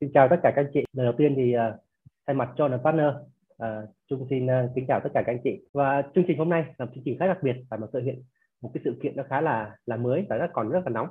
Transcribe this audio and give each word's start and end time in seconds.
Xin 0.00 0.12
chào 0.14 0.28
tất 0.28 0.36
cả 0.42 0.52
các 0.56 0.62
anh 0.62 0.70
chị. 0.74 0.84
Lần 0.92 1.06
đầu 1.06 1.14
tiên 1.18 1.34
thì 1.36 1.56
uh, 1.56 1.60
thay 2.26 2.34
mặt 2.34 2.50
cho 2.56 2.78
Partner, 2.84 3.06
uh, 3.62 3.66
Trung 4.10 4.26
xin 4.30 4.46
uh, 4.46 4.70
kính 4.74 4.84
chào 4.88 5.00
tất 5.04 5.10
cả 5.14 5.22
các 5.26 5.32
anh 5.32 5.40
chị. 5.44 5.60
Và 5.72 6.02
chương 6.14 6.24
trình 6.28 6.38
hôm 6.38 6.48
nay 6.48 6.64
là 6.78 6.84
một 6.84 6.90
chương 6.94 7.04
trình 7.04 7.18
khá 7.18 7.26
đặc 7.26 7.38
biệt 7.42 7.56
và 7.70 7.76
một 7.76 7.86
sự 7.92 8.00
hiện 8.00 8.22
một 8.62 8.70
cái 8.74 8.80
sự 8.84 8.98
kiện 9.02 9.16
nó 9.16 9.22
khá 9.28 9.40
là 9.40 9.76
là 9.86 9.96
mới 9.96 10.26
và 10.28 10.36
rất 10.36 10.50
còn 10.52 10.68
rất 10.68 10.80
là 10.84 10.90
nóng. 10.90 11.08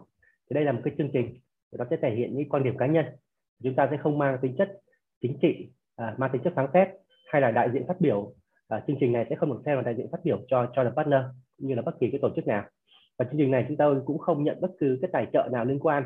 Thì 0.50 0.54
đây 0.54 0.64
là 0.64 0.72
một 0.72 0.82
cái 0.84 0.94
chương 0.98 1.10
trình 1.14 1.40
nó 1.78 1.86
sẽ 1.90 1.98
thể 1.98 2.16
hiện 2.16 2.38
những 2.38 2.50
quan 2.50 2.64
điểm 2.64 2.78
cá 2.78 2.86
nhân. 2.86 3.06
Chúng 3.64 3.76
ta 3.76 3.88
sẽ 3.92 3.98
không 3.98 4.18
mang 4.18 4.38
tính 4.42 4.56
chất 4.58 4.80
chính 5.22 5.38
trị, 5.42 5.70
uh, 6.02 6.20
mang 6.20 6.30
tính 6.34 6.42
chất 6.44 6.54
phán 6.56 6.68
xét 6.74 6.88
hay 7.32 7.42
là 7.42 7.52
đại 7.52 7.70
diện 7.74 7.88
phát 7.88 8.02
biểu. 8.02 8.20
Uh, 8.20 8.84
chương 8.88 8.98
trình 9.00 9.12
này 9.12 9.26
sẽ 9.30 9.36
không 9.36 9.50
được 9.50 9.62
xem 9.66 9.76
là 9.76 9.82
đại 9.82 9.96
diện 9.96 10.08
phát 10.12 10.20
biểu 10.24 10.40
cho 10.48 10.72
cho 10.76 10.92
Partner 10.96 11.22
cũng 11.58 11.68
như 11.68 11.76
là 11.76 11.82
bất 11.82 12.00
kỳ 12.00 12.12
cái 12.12 12.20
tổ 12.22 12.30
chức 12.36 12.48
nào. 12.48 12.64
Và 13.18 13.26
chương 13.26 13.38
trình 13.38 13.52
này 13.52 13.66
chúng 13.68 13.78
tôi 13.78 14.02
cũng 14.06 14.18
không 14.18 14.44
nhận 14.44 14.62
bất 14.62 14.72
cứ 14.80 14.98
cái 15.02 15.10
tài 15.14 15.28
trợ 15.34 15.50
nào 15.52 15.66
liên 15.66 15.80
quan 15.80 16.04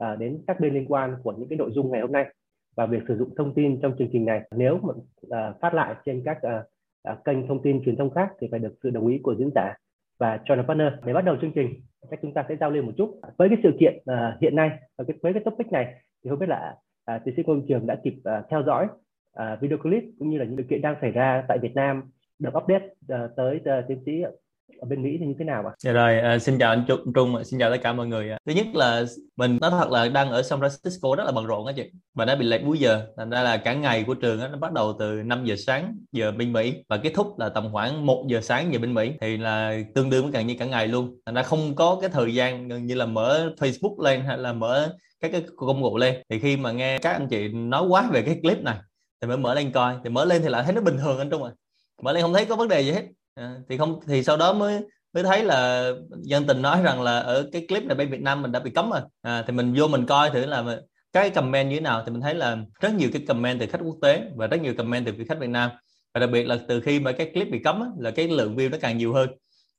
à, 0.00 0.16
đến 0.16 0.42
các 0.46 0.60
bên 0.60 0.74
liên 0.74 0.86
quan 0.88 1.16
của 1.22 1.32
những 1.38 1.48
cái 1.48 1.58
nội 1.58 1.70
dung 1.72 1.92
ngày 1.92 2.00
hôm 2.00 2.12
nay 2.12 2.34
và 2.76 2.86
việc 2.86 3.02
sử 3.08 3.16
dụng 3.18 3.34
thông 3.36 3.54
tin 3.54 3.80
trong 3.80 3.96
chương 3.98 4.08
trình 4.12 4.24
này. 4.24 4.42
Nếu 4.56 4.78
mà 4.82 4.94
à, 5.30 5.52
phát 5.60 5.74
lại 5.74 5.94
trên 6.04 6.22
các 6.24 6.42
à, 6.42 6.62
à, 7.02 7.16
kênh 7.24 7.46
thông 7.46 7.62
tin 7.62 7.84
truyền 7.84 7.96
thông 7.96 8.10
khác 8.10 8.32
thì 8.40 8.48
phải 8.50 8.60
được 8.60 8.74
sự 8.82 8.90
đồng 8.90 9.06
ý 9.06 9.18
của 9.22 9.34
diễn 9.38 9.50
giả 9.54 9.74
và 10.18 10.40
channel 10.44 10.66
partner. 10.66 10.92
Để 11.04 11.12
bắt 11.12 11.24
đầu 11.24 11.36
chương 11.40 11.52
trình 11.52 11.74
chắc 12.10 12.18
chúng 12.22 12.34
ta 12.34 12.44
sẽ 12.48 12.56
giao 12.60 12.70
lưu 12.70 12.82
một 12.82 12.92
chút. 12.96 13.20
Với 13.36 13.48
cái 13.48 13.58
sự 13.62 13.70
kiện 13.80 13.98
à, 14.06 14.36
hiện 14.40 14.56
nay 14.56 14.70
và 14.98 15.04
cái 15.08 15.16
với 15.22 15.32
cái 15.32 15.42
topic 15.44 15.72
này 15.72 15.94
thì 16.24 16.30
không 16.30 16.38
biết 16.38 16.48
là 16.48 16.76
à, 17.04 17.18
tiến 17.24 17.34
sĩ 17.36 17.42
công 17.42 17.66
trường 17.68 17.86
đã 17.86 17.96
kịp 18.04 18.14
à, 18.24 18.42
theo 18.50 18.62
dõi 18.66 18.88
à, 19.34 19.58
video 19.60 19.78
clip 19.78 20.04
cũng 20.18 20.30
như 20.30 20.38
là 20.38 20.44
những 20.44 20.56
sự 20.56 20.62
kiện 20.62 20.82
đang 20.82 20.96
xảy 21.00 21.10
ra 21.10 21.44
tại 21.48 21.58
Việt 21.58 21.74
Nam 21.74 22.02
được 22.38 22.56
update 22.56 22.88
à, 23.08 23.28
tới 23.36 23.60
à, 23.64 23.84
tiến 23.88 24.02
sĩ 24.06 24.22
ở 24.78 24.86
bên 24.88 25.02
Mỹ 25.02 25.16
thì 25.20 25.26
như 25.26 25.34
thế 25.38 25.44
nào 25.44 25.62
ạ? 25.66 25.72
Dạ 25.78 25.92
rồi, 25.92 26.36
uh, 26.36 26.42
xin 26.42 26.58
chào 26.58 26.70
anh 26.70 26.84
Trung, 26.88 27.12
Trung, 27.14 27.44
xin 27.44 27.60
chào 27.60 27.70
tất 27.70 27.76
cả 27.82 27.92
mọi 27.92 28.06
người. 28.06 28.30
Thứ 28.46 28.52
nhất 28.52 28.66
là 28.74 29.04
mình 29.36 29.58
nói 29.60 29.70
thật 29.70 29.90
là 29.90 30.08
đang 30.08 30.30
ở 30.30 30.42
San 30.42 30.60
Francisco 30.60 31.14
rất 31.14 31.24
là 31.24 31.32
bận 31.32 31.46
rộn 31.46 31.66
á 31.66 31.72
chị 31.76 31.90
và 32.14 32.24
nó 32.24 32.36
bị 32.36 32.46
lệch 32.46 32.64
múi 32.64 32.78
giờ, 32.78 33.06
thành 33.16 33.30
ra 33.30 33.42
là 33.42 33.56
cả 33.56 33.74
ngày 33.74 34.04
của 34.04 34.14
trường 34.14 34.40
đó, 34.40 34.48
nó 34.48 34.56
bắt 34.56 34.72
đầu 34.72 34.96
từ 34.98 35.22
5 35.22 35.44
giờ 35.44 35.56
sáng 35.56 35.96
giờ 36.12 36.32
bên 36.32 36.52
Mỹ 36.52 36.74
và 36.88 36.96
kết 36.96 37.12
thúc 37.14 37.38
là 37.38 37.48
tầm 37.48 37.68
khoảng 37.72 38.06
1 38.06 38.24
giờ 38.28 38.40
sáng 38.40 38.72
giờ 38.72 38.78
bên 38.78 38.94
Mỹ 38.94 39.12
thì 39.20 39.36
là 39.36 39.78
tương 39.94 40.10
đương 40.10 40.22
với 40.22 40.32
gần 40.32 40.46
như 40.46 40.54
cả 40.58 40.64
ngày 40.64 40.88
luôn. 40.88 41.20
Thành 41.26 41.34
ra 41.34 41.42
không 41.42 41.74
có 41.74 41.98
cái 42.00 42.10
thời 42.10 42.34
gian 42.34 42.68
gần 42.68 42.86
như 42.86 42.94
là 42.94 43.06
mở 43.06 43.52
Facebook 43.58 44.02
lên 44.02 44.20
hay 44.20 44.38
là 44.38 44.52
mở 44.52 44.92
các 45.20 45.32
cái 45.32 45.44
công 45.56 45.82
cụ 45.82 45.96
lên 45.96 46.14
thì 46.28 46.38
khi 46.38 46.56
mà 46.56 46.72
nghe 46.72 46.98
các 46.98 47.12
anh 47.12 47.28
chị 47.28 47.48
nói 47.48 47.86
quá 47.88 48.08
về 48.12 48.22
cái 48.22 48.38
clip 48.42 48.58
này 48.62 48.76
thì 49.20 49.28
mới 49.28 49.36
mở 49.36 49.54
lên 49.54 49.72
coi 49.72 49.94
thì 50.04 50.10
mở 50.10 50.24
lên 50.24 50.42
thì 50.42 50.48
lại 50.48 50.64
thấy 50.64 50.72
nó 50.72 50.80
bình 50.80 50.96
thường 50.98 51.18
anh 51.18 51.30
Trung 51.30 51.44
ạ. 51.44 51.50
À. 51.54 51.58
Mở 52.02 52.12
lên 52.12 52.22
không 52.22 52.32
thấy 52.32 52.44
có 52.44 52.56
vấn 52.56 52.68
đề 52.68 52.80
gì 52.80 52.90
hết 52.90 53.02
à, 53.34 53.54
thì 53.68 53.78
không 53.78 54.00
thì 54.06 54.22
sau 54.22 54.36
đó 54.36 54.52
mới 54.52 54.82
mới 55.12 55.24
thấy 55.24 55.44
là 55.44 55.90
dân 56.22 56.46
tình 56.46 56.62
nói 56.62 56.82
rằng 56.82 57.02
là 57.02 57.18
ở 57.18 57.48
cái 57.52 57.66
clip 57.68 57.84
này 57.84 57.96
bên 57.96 58.10
Việt 58.10 58.20
Nam 58.22 58.42
mình 58.42 58.52
đã 58.52 58.60
bị 58.60 58.70
cấm 58.70 58.90
rồi. 58.90 59.00
À, 59.22 59.44
thì 59.46 59.52
mình 59.52 59.74
vô 59.76 59.88
mình 59.88 60.06
coi 60.06 60.30
thử 60.30 60.46
là 60.46 60.64
cái 61.12 61.30
comment 61.30 61.68
như 61.70 61.76
thế 61.76 61.80
nào. 61.80 62.02
Thì 62.06 62.12
mình 62.12 62.20
thấy 62.20 62.34
là 62.34 62.56
rất 62.80 62.94
nhiều 62.94 63.10
cái 63.12 63.22
comment 63.28 63.60
từ 63.60 63.66
khách 63.66 63.80
quốc 63.84 63.96
tế 64.02 64.22
và 64.36 64.46
rất 64.46 64.60
nhiều 64.60 64.74
comment 64.74 65.06
từ 65.06 65.12
khách 65.28 65.38
Việt 65.38 65.50
Nam. 65.50 65.70
Và 66.14 66.20
đặc 66.20 66.30
biệt 66.30 66.44
là 66.44 66.58
từ 66.68 66.80
khi 66.80 67.00
mà 67.00 67.12
cái 67.12 67.30
clip 67.34 67.50
bị 67.50 67.58
cấm 67.64 67.80
á, 67.80 67.86
là 67.98 68.10
cái 68.10 68.28
lượng 68.28 68.56
view 68.56 68.70
nó 68.70 68.78
càng 68.80 68.98
nhiều 68.98 69.12
hơn. 69.12 69.30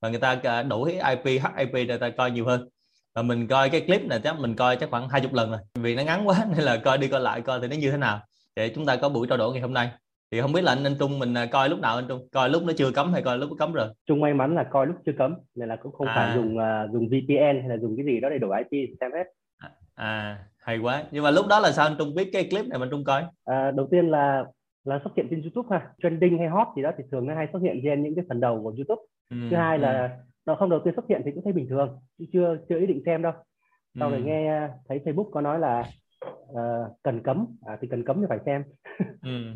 Và 0.01 0.09
người 0.09 0.19
ta 0.19 0.63
đủ 0.69 0.85
cái 0.85 1.15
IP 1.15 1.41
HIP 1.57 1.87
để 1.87 1.97
ta 1.97 2.09
coi 2.09 2.31
nhiều 2.31 2.45
hơn. 2.45 2.69
Và 3.15 3.21
mình 3.21 3.47
coi 3.47 3.69
cái 3.69 3.81
clip 3.81 4.01
này 4.05 4.19
chắc 4.23 4.39
mình 4.39 4.55
coi 4.55 4.75
chắc 4.75 4.89
khoảng 4.89 5.09
hai 5.09 5.21
chục 5.21 5.33
lần 5.33 5.51
rồi. 5.51 5.59
Vì 5.75 5.95
nó 5.95 6.03
ngắn 6.03 6.27
quá 6.27 6.45
nên 6.55 6.65
là 6.65 6.77
coi 6.77 6.97
đi 6.97 7.07
coi 7.07 7.21
lại 7.21 7.41
coi 7.41 7.59
thì 7.61 7.67
nó 7.67 7.75
như 7.75 7.91
thế 7.91 7.97
nào. 7.97 8.21
Để 8.55 8.69
chúng 8.75 8.85
ta 8.85 8.95
có 8.95 9.09
buổi 9.09 9.27
trao 9.27 9.37
đổi 9.37 9.53
ngày 9.53 9.61
hôm 9.61 9.73
nay 9.73 9.89
thì 10.31 10.41
không 10.41 10.53
biết 10.53 10.61
là 10.61 10.71
anh 10.71 10.83
anh 10.83 10.95
Trung 10.99 11.19
mình 11.19 11.33
à, 11.33 11.45
coi 11.45 11.69
lúc 11.69 11.79
nào 11.79 11.95
anh 11.95 12.05
Trung? 12.07 12.27
Coi 12.31 12.49
lúc 12.49 12.63
nó 12.63 12.73
chưa 12.77 12.91
cấm 12.91 13.13
hay 13.13 13.21
coi 13.21 13.37
lúc 13.37 13.49
nó 13.49 13.55
cấm 13.59 13.73
rồi? 13.73 13.87
Trung 14.07 14.19
may 14.21 14.33
mắn 14.33 14.55
là 14.55 14.63
coi 14.63 14.87
lúc 14.87 14.95
chưa 15.05 15.11
cấm 15.17 15.35
nên 15.55 15.69
là 15.69 15.75
cũng 15.75 15.91
không 15.91 16.07
à. 16.07 16.15
phải 16.15 16.35
dùng 16.35 16.57
uh, 16.57 16.91
dùng 16.93 17.07
VPN 17.07 17.59
hay 17.59 17.69
là 17.69 17.77
dùng 17.77 17.95
cái 17.97 18.05
gì 18.05 18.19
đó 18.19 18.29
để 18.29 18.37
đổi 18.37 18.63
IP 18.69 18.89
xem 18.99 19.11
hết. 19.11 19.23
À, 19.57 19.69
à 19.95 20.37
hay 20.57 20.77
quá. 20.77 21.03
Nhưng 21.11 21.23
mà 21.23 21.31
lúc 21.31 21.45
đó 21.49 21.59
là 21.59 21.71
sao 21.71 21.87
anh 21.87 21.95
Trung 21.97 22.15
biết 22.15 22.29
cái 22.33 22.47
clip 22.49 22.65
này 22.65 22.79
mà 22.79 22.87
Trung 22.91 23.03
coi? 23.03 23.23
À, 23.45 23.71
đầu 23.71 23.87
tiên 23.91 24.09
là 24.09 24.45
là 24.83 24.99
xuất 25.03 25.11
hiện 25.15 25.27
trên 25.29 25.41
YouTube 25.41 25.77
ha. 25.77 25.89
Trending 26.03 26.37
hay 26.37 26.47
hot 26.47 26.67
gì 26.75 26.81
đó 26.81 26.91
thì 26.97 27.03
thường 27.11 27.27
nó 27.27 27.35
hay 27.35 27.47
xuất 27.53 27.61
hiện 27.61 27.79
trên 27.83 28.03
những 28.03 28.15
cái 28.15 28.25
phần 28.29 28.39
đầu 28.39 28.63
của 28.63 28.73
YouTube. 28.77 29.01
Ừ, 29.29 29.37
thứ 29.51 29.57
hai 29.57 29.77
ừ. 29.77 29.81
là 29.81 30.17
nó 30.45 30.55
không 30.55 30.69
đầu 30.69 30.79
tiên 30.85 30.93
xuất 30.95 31.05
hiện 31.09 31.21
thì 31.25 31.31
cũng 31.31 31.43
thấy 31.43 31.53
bình 31.53 31.67
thường 31.69 31.99
chưa 32.33 32.57
chưa 32.69 32.79
ý 32.79 32.85
định 32.85 33.01
xem 33.05 33.21
đâu. 33.21 33.33
Sau 33.99 34.07
ừ. 34.07 34.11
rồi 34.11 34.21
nghe 34.21 34.47
à, 34.47 34.69
thấy 34.89 35.01
Facebook 35.05 35.31
có 35.31 35.41
nói 35.41 35.59
là 35.59 35.83
uh, 36.51 36.57
cần 37.03 37.23
cấm. 37.23 37.47
À, 37.65 37.77
thì 37.81 37.87
cần 37.91 38.03
cấm 38.03 38.17
thì 38.21 38.25
phải 38.29 38.39
xem. 38.45 38.63
Ừ 39.21 39.55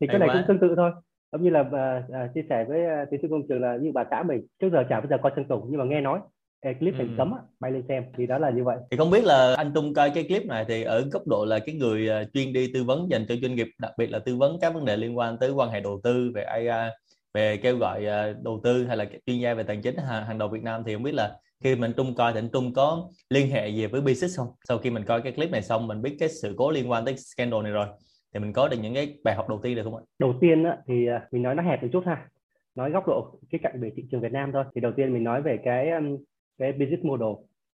thì 0.00 0.06
cái 0.06 0.18
này 0.18 0.28
quá. 0.28 0.34
cũng 0.34 0.44
tương 0.48 0.68
tự 0.68 0.74
thôi 0.76 0.90
giống 1.32 1.42
như 1.42 1.50
là 1.50 1.60
uh, 1.60 2.34
chia 2.34 2.42
sẻ 2.48 2.64
với 2.68 3.02
uh, 3.02 3.10
tiến 3.10 3.20
sĩ 3.22 3.28
công 3.30 3.48
trường 3.48 3.60
là 3.60 3.76
như 3.76 3.92
bà 3.92 4.04
xã 4.10 4.22
mình 4.22 4.46
trước 4.60 4.68
giờ 4.72 4.84
chả 4.88 5.00
bao 5.00 5.08
giờ 5.10 5.16
coi 5.22 5.32
chân 5.36 5.44
tùng 5.44 5.66
nhưng 5.70 5.78
mà 5.78 5.84
nghe 5.84 6.00
nói 6.00 6.20
cái 6.62 6.74
clip 6.74 6.94
ừ. 6.98 7.06
cấm 7.16 7.32
bay 7.60 7.72
lên 7.72 7.82
xem 7.88 8.04
thì 8.16 8.26
đó 8.26 8.38
là 8.38 8.50
như 8.50 8.64
vậy 8.64 8.76
thì 8.90 8.96
không 8.96 9.10
biết 9.10 9.24
là 9.24 9.54
anh 9.54 9.72
Trung 9.74 9.94
coi 9.94 10.10
cái 10.10 10.24
clip 10.24 10.46
này 10.46 10.64
thì 10.68 10.82
ở 10.82 11.04
góc 11.12 11.26
độ 11.26 11.44
là 11.44 11.58
cái 11.58 11.74
người 11.74 12.08
chuyên 12.34 12.52
đi 12.52 12.72
tư 12.74 12.84
vấn 12.84 13.10
dành 13.10 13.26
cho 13.28 13.34
doanh 13.42 13.54
nghiệp 13.54 13.68
đặc 13.78 13.92
biệt 13.98 14.10
là 14.10 14.18
tư 14.18 14.36
vấn 14.36 14.58
các 14.60 14.74
vấn 14.74 14.84
đề 14.84 14.96
liên 14.96 15.18
quan 15.18 15.38
tới 15.38 15.50
quan 15.50 15.70
hệ 15.70 15.80
đầu 15.80 16.00
tư 16.04 16.32
về 16.34 16.42
AI 16.42 16.90
về 17.34 17.56
kêu 17.56 17.76
gọi 17.76 18.04
đầu 18.42 18.60
tư 18.64 18.84
hay 18.84 18.96
là 18.96 19.04
chuyên 19.26 19.38
gia 19.38 19.54
về 19.54 19.62
tài 19.62 19.76
chính 19.82 19.96
hàng 19.96 20.38
đầu 20.38 20.48
Việt 20.48 20.62
Nam 20.62 20.82
thì 20.86 20.94
không 20.94 21.02
biết 21.02 21.14
là 21.14 21.36
khi 21.64 21.76
mình 21.76 21.92
Trung 21.96 22.14
coi 22.14 22.32
thì 22.32 22.38
anh 22.38 22.48
Trung 22.52 22.74
có 22.74 23.08
liên 23.30 23.50
hệ 23.50 23.68
gì 23.68 23.86
với 23.86 24.00
business 24.00 24.36
không 24.36 24.48
sau 24.68 24.78
khi 24.78 24.90
mình 24.90 25.04
coi 25.04 25.22
cái 25.22 25.32
clip 25.32 25.50
này 25.50 25.62
xong 25.62 25.86
mình 25.86 26.02
biết 26.02 26.16
cái 26.18 26.28
sự 26.28 26.54
cố 26.56 26.70
liên 26.70 26.90
quan 26.90 27.04
tới 27.04 27.16
scandal 27.16 27.62
này 27.62 27.72
rồi 27.72 27.86
thì 28.34 28.40
mình 28.40 28.52
có 28.52 28.68
được 28.68 28.76
những 28.82 28.94
cái 28.94 29.18
bài 29.24 29.34
học 29.34 29.48
đầu 29.48 29.60
tiên 29.62 29.76
được 29.76 29.82
không 29.84 29.96
ạ? 29.96 30.02
Đầu 30.18 30.34
tiên 30.40 30.64
á, 30.64 30.78
thì 30.86 31.06
à, 31.06 31.26
mình 31.30 31.42
nói 31.42 31.54
nó 31.54 31.62
hẹp 31.62 31.82
một 31.82 31.88
chút 31.92 32.06
ha, 32.06 32.28
nói 32.74 32.90
góc 32.90 33.06
độ 33.06 33.38
cái 33.50 33.58
cạnh 33.62 33.80
về 33.80 33.92
thị 33.96 34.04
trường 34.10 34.20
Việt 34.20 34.32
Nam 34.32 34.52
thôi. 34.52 34.64
Thì 34.74 34.80
đầu 34.80 34.92
tiên 34.92 35.12
mình 35.12 35.24
nói 35.24 35.42
về 35.42 35.56
cái 35.64 35.90
cái 36.58 36.72
business 36.72 37.04
model 37.04 37.28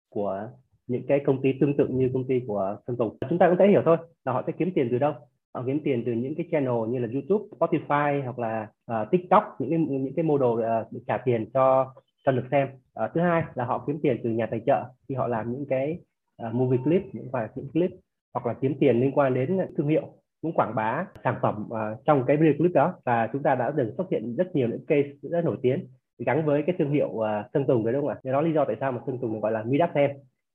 của 0.08 0.48
những 0.86 1.06
cái 1.06 1.20
công 1.26 1.42
ty 1.42 1.52
tương 1.60 1.76
tự 1.76 1.86
như 1.88 2.10
công 2.14 2.26
ty 2.26 2.40
của 2.46 2.76
Sơn 2.86 2.96
Tùng. 2.96 3.16
Chúng 3.28 3.38
ta 3.38 3.48
cũng 3.48 3.58
thể 3.58 3.68
hiểu 3.68 3.82
thôi 3.84 3.96
là 4.24 4.32
họ 4.32 4.42
sẽ 4.46 4.52
kiếm 4.58 4.70
tiền 4.74 4.88
từ 4.90 4.98
đâu? 4.98 5.12
Họ 5.54 5.62
kiếm 5.66 5.80
tiền 5.84 6.02
từ 6.06 6.12
những 6.12 6.34
cái 6.34 6.48
channel 6.50 6.88
như 6.88 6.98
là 6.98 7.08
YouTube, 7.12 7.44
Spotify 7.58 8.22
hoặc 8.22 8.38
là 8.38 8.68
uh, 8.92 9.10
TikTok, 9.10 9.56
những 9.58 9.70
cái 9.70 9.78
những 9.78 10.14
cái 10.16 10.22
model 10.22 10.48
uh, 10.48 11.06
trả 11.06 11.18
tiền 11.18 11.50
cho 11.54 11.94
cho 12.24 12.32
lượt 12.32 12.44
xem. 12.50 12.68
Uh, 13.04 13.10
thứ 13.14 13.20
hai 13.20 13.42
là 13.54 13.64
họ 13.64 13.84
kiếm 13.86 13.98
tiền 14.02 14.20
từ 14.24 14.30
nhà 14.30 14.46
tài 14.46 14.60
trợ 14.66 14.84
khi 15.08 15.14
họ 15.14 15.26
làm 15.26 15.52
những 15.52 15.66
cái 15.68 15.98
uh, 16.46 16.54
movie 16.54 16.80
clip, 16.84 17.02
những 17.12 17.30
vài 17.32 17.48
những 17.54 17.68
clip 17.72 17.90
hoặc 18.34 18.46
là 18.46 18.54
kiếm 18.60 18.74
tiền 18.80 19.00
liên 19.00 19.12
quan 19.12 19.34
đến 19.34 19.58
thương 19.76 19.88
hiệu 19.88 20.02
cũng 20.44 20.52
quảng 20.52 20.74
bá 20.74 21.06
sản 21.24 21.34
phẩm 21.42 21.68
uh, 21.68 22.04
trong 22.04 22.24
cái 22.26 22.36
video 22.36 22.52
clip 22.58 22.72
đó 22.72 22.94
và 23.04 23.28
chúng 23.32 23.42
ta 23.42 23.54
đã 23.54 23.70
được 23.70 23.94
xuất 23.96 24.10
hiện 24.10 24.36
rất 24.36 24.56
nhiều 24.56 24.68
những 24.68 24.86
case 24.86 25.08
rất 25.22 25.44
nổi 25.44 25.56
tiếng 25.62 25.88
gắn 26.18 26.44
với 26.44 26.62
cái 26.66 26.74
thương 26.78 26.90
hiệu 26.90 27.08
uh, 27.08 27.26
Sơn 27.54 27.66
Tùng 27.66 27.84
đấy 27.84 27.92
đúng 27.92 28.02
không 28.02 28.16
ạ? 28.24 28.32
Đó 28.32 28.40
lý 28.40 28.52
do 28.52 28.64
tại 28.64 28.76
sao 28.80 28.92
mà 28.92 29.00
Sơn 29.06 29.18
Tùng 29.18 29.34
được 29.34 29.40
gọi 29.42 29.52
là 29.52 29.62
Midas 29.62 29.90
Thêm 29.94 30.10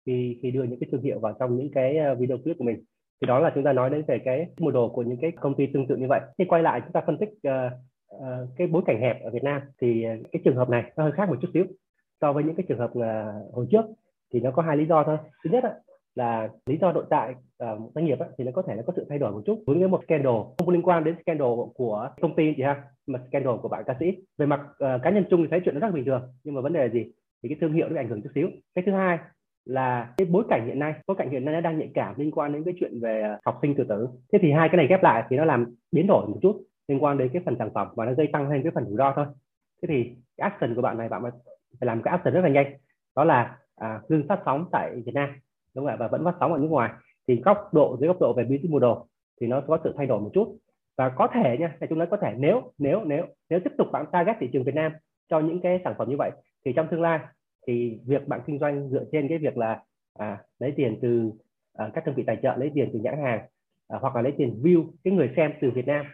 khi 0.06 0.40
khi 0.42 0.52
đưa 0.52 0.64
những 0.64 0.80
cái 0.80 0.90
thương 0.92 1.02
hiệu 1.02 1.20
vào 1.20 1.34
trong 1.40 1.58
những 1.58 1.72
cái 1.72 1.98
ờ, 1.98 2.16
video 2.16 2.38
clip 2.38 2.58
của 2.58 2.64
mình 2.64 2.84
thì 3.22 3.28
đó 3.28 3.40
là 3.40 3.52
chúng 3.56 3.64
ta 3.64 3.74
nói 3.74 3.90
đến 3.90 4.04
về 4.08 4.20
cái 4.26 4.46
mô 4.60 4.72
đồ 4.72 4.90
của 4.90 5.02
những 5.02 5.18
cái 5.22 5.32
công 5.32 5.56
ty 5.56 5.68
tương 5.74 5.88
tự 5.88 5.96
như 5.96 6.08
vậy. 6.10 6.22
Khi 6.38 6.46
quay 6.46 6.64
lại 6.64 6.82
chúng 6.84 6.92
ta 6.92 7.02
phân 7.06 7.18
tích 7.18 7.30
uh, 7.30 7.72
uh, 8.16 8.50
cái 8.58 8.68
bối 8.68 8.82
cảnh 8.86 9.02
hẹp 9.02 9.24
ở 9.24 9.30
Việt 9.30 9.44
Nam 9.44 9.62
thì 9.82 10.06
cái 10.32 10.42
trường 10.46 10.56
hợp 10.56 10.70
này 10.70 10.92
nó 10.98 11.04
hơi 11.04 11.12
khác 11.12 11.30
một 11.30 11.36
chút 11.42 11.50
xíu 11.54 11.66
so 12.22 12.34
với 12.34 12.44
những 12.44 12.56
cái 12.56 12.66
trường 12.70 12.80
hợp 12.80 12.92
uh, 12.92 13.54
hồi 13.54 13.68
trước 13.72 13.86
thì 14.34 14.40
nó 14.40 14.52
có 14.52 14.62
hai 14.62 14.78
lý 14.78 14.86
do 14.86 15.04
thôi. 15.04 15.18
Thứ 15.44 15.50
nhất 15.50 15.64
là 16.20 16.50
lý 16.66 16.78
do 16.82 16.92
nội 16.92 17.06
tại 17.10 17.36
uh, 17.64 17.80
một 17.80 17.92
doanh 17.96 18.06
nghiệp 18.06 18.20
ấy, 18.20 18.30
thì 18.38 18.44
nó 18.44 18.52
có 18.56 18.62
thể 18.62 18.76
nó 18.76 18.84
có 18.88 18.94
sự 18.96 19.06
thay 19.10 19.20
đổi 19.20 19.32
một 19.32 19.42
chút. 19.46 19.64
Với 19.68 19.88
một 19.88 20.02
scandal 20.04 20.40
không 20.58 20.70
liên 20.70 20.82
quan 20.82 21.04
đến 21.04 21.16
scandal 21.22 21.54
của 21.76 22.10
công 22.22 22.36
ty 22.36 22.54
chị 22.58 22.64
ha 22.64 22.84
mà 23.08 23.20
scandal 23.28 23.56
của 23.62 23.70
bạn 23.70 23.84
ca 23.88 23.96
sĩ. 24.00 24.06
Về 24.38 24.46
mặt 24.46 24.62
uh, 24.62 25.02
cá 25.04 25.10
nhân 25.10 25.26
chung 25.30 25.42
thì 25.42 25.48
thấy 25.52 25.62
chuyện 25.66 25.76
nó 25.76 25.82
rất 25.82 25.94
bình 25.94 26.06
thường 26.06 26.22
nhưng 26.44 26.56
mà 26.56 26.62
vấn 26.62 26.74
đề 26.74 26.80
là 26.80 26.94
gì? 26.94 27.04
Thì 27.44 27.50
cái 27.50 27.58
thương 27.62 27.74
hiệu 27.74 27.88
nó 27.88 27.94
bị 27.94 28.00
ảnh 28.00 28.10
hưởng 28.10 28.22
chút 28.22 28.30
xíu. 28.36 28.48
Cái 28.76 28.84
thứ 28.86 28.92
hai 28.92 29.18
là 29.66 30.14
cái 30.18 30.28
bối 30.32 30.44
cảnh 30.50 30.68
hiện 30.68 30.80
nay 30.80 30.94
bối 31.08 31.18
cảnh 31.18 31.30
hiện 31.30 31.46
nay 31.46 31.54
nó 31.54 31.62
đang 31.62 31.80
nhạy 31.80 31.92
cảm 31.94 32.16
liên 32.18 32.32
quan 32.32 32.54
đến 32.54 32.64
cái 32.64 32.74
chuyện 32.80 33.00
về 33.02 33.36
học 33.46 33.60
sinh 33.62 33.76
tự 33.76 33.84
tử. 33.84 34.08
Thế 34.34 34.40
thì 34.42 34.52
hai 34.52 34.70
cái 34.70 34.78
này 34.78 34.88
ghép 34.88 35.04
lại 35.04 35.24
thì 35.30 35.38
nó 35.38 35.46
làm 35.46 35.76
biến 35.92 36.08
đổi 36.08 36.28
một 36.28 36.38
chút 36.42 36.64
liên 36.88 37.04
quan 37.04 37.18
đến 37.18 37.30
cái 37.34 37.42
phần 37.46 37.56
sản 37.60 37.70
phẩm 37.74 37.88
và 37.96 38.06
nó 38.06 38.14
gây 38.14 38.28
tăng 38.34 38.50
lên 38.50 38.64
cái 38.64 38.72
phần 38.76 38.86
rủi 38.86 38.98
ro 38.98 39.14
thôi. 39.16 39.26
Thế 39.82 39.88
thì 39.88 40.16
cái 40.38 40.50
action 40.50 40.76
của 40.76 40.82
bạn 40.82 40.98
này 40.98 41.10
bạn 41.10 41.22
phải 41.80 41.88
làm 41.88 42.02
cái 42.02 42.12
action 42.12 42.34
rất 42.34 42.42
là 42.42 42.50
nhanh. 42.50 42.74
Đó 43.16 43.24
là 43.24 43.58
à, 43.76 44.02
ngưng 44.10 44.28
phát 44.28 44.40
sóng 44.46 44.66
tại 44.72 45.02
Việt 45.06 45.16
Nam 45.16 45.30
đúng 45.80 45.88
không 45.88 45.94
ạ? 45.94 45.98
Và 46.00 46.08
vẫn 46.08 46.26
phát 46.26 46.36
sóng 46.40 46.54
ở 46.54 46.60
nước 46.60 46.68
ngoài. 46.68 46.92
Thì 47.28 47.42
góc 47.46 47.74
độ 47.74 47.98
dưới 48.00 48.08
góc 48.08 48.20
độ 48.20 48.34
về 48.34 48.44
business 48.44 48.72
model 48.72 48.92
thì 49.42 49.48
nó 49.48 49.62
có 49.68 49.80
sự 49.84 49.94
thay 49.98 50.06
đổi 50.06 50.22
một 50.22 50.30
chút. 50.34 50.58
Và 50.98 51.10
có 51.10 51.28
thể 51.34 51.58
nha 51.60 51.78
chúng 51.90 51.98
nói 51.98 52.08
có 52.12 52.18
thể 52.18 52.34
nếu 52.38 52.62
nếu 52.78 53.02
nếu 53.06 53.26
nếu 53.50 53.60
tiếp 53.60 53.72
tục 53.78 53.88
bạn 53.92 54.06
target 54.12 54.36
thị 54.40 54.50
trường 54.54 54.64
Việt 54.64 54.76
Nam 54.76 54.92
cho 55.30 55.40
những 55.40 55.62
cái 55.62 55.82
sản 55.84 55.94
phẩm 55.98 56.10
như 56.10 56.16
vậy 56.18 56.32
thì 56.66 56.74
trong 56.74 56.88
tương 56.92 57.02
lai 57.02 57.20
thì 57.68 58.00
việc 58.06 58.28
bạn 58.28 58.42
kinh 58.46 58.60
doanh 58.60 58.90
dựa 58.90 59.04
trên 59.12 59.28
cái 59.28 59.38
việc 59.38 59.58
là 59.58 59.84
à, 60.20 60.38
lấy 60.60 60.74
tiền 60.76 61.00
từ 61.02 61.32
à, 61.74 61.92
các 61.94 62.06
đơn 62.06 62.16
vị 62.16 62.24
tài 62.28 62.38
trợ 62.44 62.56
lấy 62.58 62.72
tiền 62.74 62.90
từ 62.94 63.00
nhãn 63.00 63.18
hàng 63.24 63.40
à, 63.88 63.98
hoặc 64.02 64.16
là 64.16 64.22
lấy 64.22 64.34
tiền 64.38 64.60
view 64.64 64.86
cái 65.04 65.14
người 65.14 65.34
xem 65.36 65.54
từ 65.62 65.72
Việt 65.72 65.88
Nam 65.88 66.06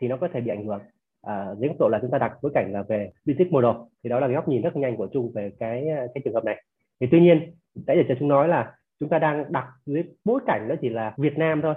thì 0.00 0.08
nó 0.08 0.16
có 0.16 0.28
thể 0.32 0.40
bị 0.40 0.50
ảnh 0.50 0.66
hưởng. 0.66 0.80
À, 1.22 1.54
dưới 1.58 1.68
góc 1.68 1.76
độ 1.78 1.88
là 1.88 1.98
chúng 2.02 2.10
ta 2.10 2.18
đặt 2.18 2.32
bối 2.42 2.52
cảnh 2.54 2.72
là 2.72 2.82
về 2.82 3.10
business 3.26 3.52
model 3.52 3.76
thì 4.04 4.10
đó 4.10 4.20
là 4.20 4.26
cái 4.26 4.34
góc 4.34 4.48
nhìn 4.48 4.62
rất 4.62 4.76
nhanh 4.76 4.96
của 4.96 5.08
chung 5.12 5.32
về 5.34 5.52
cái 5.58 5.88
à, 5.88 6.06
cái 6.14 6.22
trường 6.24 6.34
hợp 6.34 6.44
này. 6.44 6.64
Thì 7.00 7.06
tuy 7.10 7.20
nhiên 7.20 7.54
nãy 7.86 8.04
giờ 8.08 8.14
chúng 8.18 8.28
nói 8.28 8.48
là 8.48 8.74
chúng 9.00 9.08
ta 9.08 9.18
đang 9.18 9.52
đặt 9.52 9.66
dưới 9.86 10.02
bối 10.24 10.40
cảnh 10.46 10.68
đó 10.68 10.74
chỉ 10.80 10.88
là 10.88 11.14
Việt 11.16 11.38
Nam 11.38 11.62
thôi. 11.62 11.74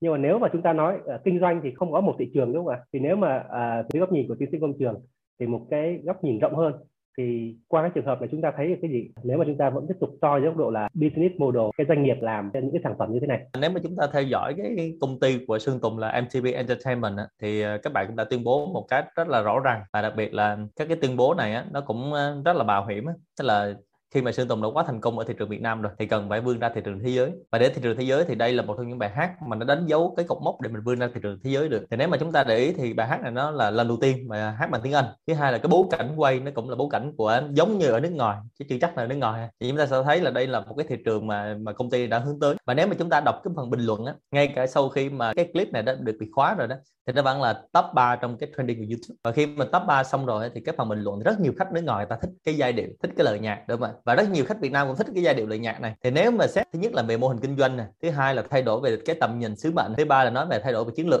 Nhưng 0.00 0.12
mà 0.12 0.18
nếu 0.18 0.38
mà 0.38 0.48
chúng 0.52 0.62
ta 0.62 0.72
nói 0.72 0.94
uh, 0.96 1.24
kinh 1.24 1.40
doanh 1.40 1.60
thì 1.64 1.70
không 1.74 1.92
có 1.92 2.00
một 2.00 2.16
thị 2.18 2.30
trường 2.34 2.52
đúng 2.52 2.64
không 2.64 2.74
ạ? 2.74 2.80
Thì 2.92 2.98
nếu 2.98 3.16
mà 3.16 3.36
uh, 3.36 3.92
dưới 3.92 4.00
góc 4.00 4.12
nhìn 4.12 4.28
của 4.28 4.34
tiến 4.38 4.48
sĩ 4.52 4.58
công 4.60 4.78
trường 4.78 4.94
thì 5.40 5.46
một 5.46 5.66
cái 5.70 6.00
góc 6.04 6.24
nhìn 6.24 6.38
rộng 6.38 6.56
hơn. 6.56 6.72
Thì 7.18 7.56
qua 7.68 7.82
các 7.82 7.92
trường 7.94 8.06
hợp 8.06 8.20
này 8.20 8.28
chúng 8.32 8.40
ta 8.40 8.52
thấy 8.56 8.68
được 8.68 8.78
cái 8.82 8.90
gì? 8.90 9.10
Nếu 9.22 9.38
mà 9.38 9.44
chúng 9.44 9.56
ta 9.56 9.70
vẫn 9.70 9.86
tiếp 9.88 9.94
tục 10.00 10.10
soi 10.22 10.40
dưới 10.40 10.48
góc 10.48 10.56
độ 10.56 10.70
là 10.70 10.88
business 10.94 11.34
model 11.38 11.62
cái 11.76 11.86
doanh 11.88 12.02
nghiệp 12.02 12.16
làm 12.20 12.50
những 12.54 12.72
cái 12.72 12.80
sản 12.84 12.94
phẩm 12.98 13.12
như 13.12 13.20
thế 13.20 13.26
này. 13.26 13.40
Nếu 13.60 13.70
mà 13.70 13.80
chúng 13.82 13.96
ta 13.96 14.06
theo 14.12 14.22
dõi 14.22 14.54
cái 14.56 14.96
công 15.00 15.20
ty 15.20 15.44
của 15.46 15.58
Sơn 15.58 15.80
Tùng 15.80 15.98
là 15.98 16.20
MTV 16.20 16.46
Entertainment 16.54 17.16
thì 17.42 17.62
ờ, 17.62 17.78
các 17.82 17.92
bạn 17.92 18.06
cũng 18.06 18.16
đã 18.16 18.24
tuyên 18.24 18.44
bố 18.44 18.66
một 18.66 18.86
cách 18.88 19.06
rất 19.16 19.28
là 19.28 19.42
rõ 19.42 19.60
ràng. 19.60 19.82
Và 19.92 20.02
đặc 20.02 20.12
biệt 20.16 20.34
là 20.34 20.58
các 20.76 20.88
cái 20.88 20.96
tuyên 21.00 21.16
bố 21.16 21.34
này 21.34 21.64
nó 21.72 21.80
cũng 21.80 22.12
ờ, 22.12 22.42
rất 22.44 22.56
là 22.56 22.64
bảo 22.64 22.86
hiểm 22.86 23.04
tức 23.38 23.44
là 23.44 23.74
khi 24.14 24.22
mà 24.22 24.32
Sơn 24.32 24.48
Tùng 24.48 24.62
đã 24.62 24.68
quá 24.74 24.84
thành 24.86 25.00
công 25.00 25.18
ở 25.18 25.24
thị 25.28 25.34
trường 25.38 25.48
Việt 25.48 25.60
Nam 25.60 25.82
rồi, 25.82 25.92
thì 25.98 26.06
cần 26.06 26.28
phải 26.28 26.40
vươn 26.40 26.58
ra 26.58 26.68
thị 26.74 26.80
trường 26.84 27.00
thế 27.00 27.08
giới. 27.08 27.30
Và 27.52 27.58
để 27.58 27.68
thị 27.68 27.80
trường 27.82 27.96
thế 27.96 28.02
giới 28.04 28.24
thì 28.24 28.34
đây 28.34 28.52
là 28.52 28.62
một 28.62 28.74
trong 28.78 28.88
những 28.88 28.98
bài 28.98 29.10
hát 29.10 29.30
mà 29.46 29.56
nó 29.56 29.64
đánh 29.64 29.86
dấu 29.86 30.14
cái 30.16 30.26
cột 30.28 30.38
mốc 30.42 30.60
để 30.60 30.68
mình 30.68 30.82
vươn 30.82 30.98
ra 30.98 31.08
thị 31.14 31.20
trường 31.22 31.38
thế 31.44 31.50
giới 31.50 31.68
được. 31.68 31.84
Thì 31.90 31.96
nếu 31.96 32.08
mà 32.08 32.16
chúng 32.16 32.32
ta 32.32 32.44
để 32.44 32.56
ý 32.56 32.72
thì 32.72 32.92
bài 32.92 33.08
hát 33.08 33.20
này 33.22 33.30
nó 33.30 33.50
là 33.50 33.70
lần 33.70 33.88
đầu 33.88 33.96
tiên 34.00 34.28
mà 34.28 34.50
hát 34.50 34.70
bằng 34.70 34.80
tiếng 34.84 34.92
Anh. 34.92 35.04
Thứ 35.26 35.34
hai 35.34 35.52
là 35.52 35.58
cái 35.58 35.68
bối 35.68 35.84
cảnh 35.90 36.12
quay 36.16 36.40
nó 36.40 36.50
cũng 36.54 36.70
là 36.70 36.76
bối 36.76 36.88
cảnh 36.90 37.12
của 37.16 37.42
giống 37.52 37.78
như 37.78 37.88
ở 37.88 38.00
nước 38.00 38.12
ngoài, 38.12 38.38
chứ 38.58 38.64
chưa 38.68 38.76
chắc 38.80 38.98
là 38.98 39.06
nước 39.06 39.16
ngoài. 39.16 39.48
Thì 39.60 39.68
chúng 39.68 39.78
ta 39.78 39.86
sẽ 39.86 39.96
thấy 40.04 40.20
là 40.20 40.30
đây 40.30 40.46
là 40.46 40.60
một 40.60 40.74
cái 40.76 40.86
thị 40.88 40.96
trường 41.04 41.26
mà 41.26 41.56
mà 41.60 41.72
công 41.72 41.90
ty 41.90 42.06
đã 42.06 42.18
hướng 42.18 42.40
tới. 42.40 42.54
Và 42.66 42.74
nếu 42.74 42.86
mà 42.86 42.94
chúng 42.98 43.10
ta 43.10 43.20
đọc 43.20 43.40
cái 43.44 43.52
phần 43.56 43.70
bình 43.70 43.80
luận 43.80 44.04
á, 44.04 44.14
ngay 44.30 44.48
cả 44.48 44.66
sau 44.66 44.88
khi 44.88 45.10
mà 45.10 45.32
cái 45.34 45.48
clip 45.52 45.72
này 45.72 45.82
đã 45.82 45.94
được 46.00 46.16
bị 46.20 46.26
khóa 46.32 46.54
rồi 46.54 46.68
đó, 46.68 46.76
thì 47.06 47.12
nó 47.12 47.22
vẫn 47.22 47.42
là 47.42 47.62
top 47.72 47.84
3 47.94 48.16
trong 48.16 48.38
cái 48.38 48.48
trending 48.56 48.78
của 48.78 48.84
YouTube. 48.88 49.18
Và 49.24 49.32
khi 49.32 49.46
mà 49.46 49.64
top 49.72 49.82
3 49.86 50.04
xong 50.04 50.26
rồi 50.26 50.50
thì 50.54 50.60
cái 50.60 50.74
phần 50.78 50.88
bình 50.88 51.02
luận 51.02 51.20
rất 51.20 51.40
nhiều 51.40 51.52
khách 51.58 51.72
nước 51.72 51.84
ngoài 51.84 52.06
ta 52.06 52.18
thích 52.22 52.30
cái 52.44 52.54
giai 52.54 52.72
điệu, 52.72 52.88
thích 53.02 53.10
cái 53.16 53.24
lời 53.24 53.38
nhạc 53.38 53.64
đúng 53.68 53.80
không 53.80 53.90
ạ 53.90 53.94
và 54.04 54.14
rất 54.14 54.30
nhiều 54.30 54.44
khách 54.44 54.60
Việt 54.60 54.72
Nam 54.72 54.86
cũng 54.86 54.96
thích 54.96 55.06
cái 55.14 55.22
giai 55.22 55.34
điệu 55.34 55.46
lời 55.46 55.58
nhạc 55.58 55.80
này. 55.80 55.94
Thì 56.02 56.10
nếu 56.10 56.30
mà 56.30 56.46
xét 56.46 56.66
thứ 56.72 56.78
nhất 56.78 56.92
là 56.94 57.02
về 57.02 57.16
mô 57.16 57.28
hình 57.28 57.40
kinh 57.40 57.56
doanh 57.56 57.76
này 57.76 57.86
thứ 58.02 58.10
hai 58.10 58.34
là 58.34 58.42
thay 58.50 58.62
đổi 58.62 58.80
về 58.80 58.98
cái 59.04 59.16
tầm 59.20 59.38
nhìn 59.38 59.56
sứ 59.56 59.72
mệnh, 59.72 59.94
thứ 59.96 60.04
ba 60.04 60.24
là 60.24 60.30
nói 60.30 60.46
về 60.50 60.60
thay 60.62 60.72
đổi 60.72 60.84
về 60.84 60.92
chiến 60.96 61.08
lược. 61.08 61.20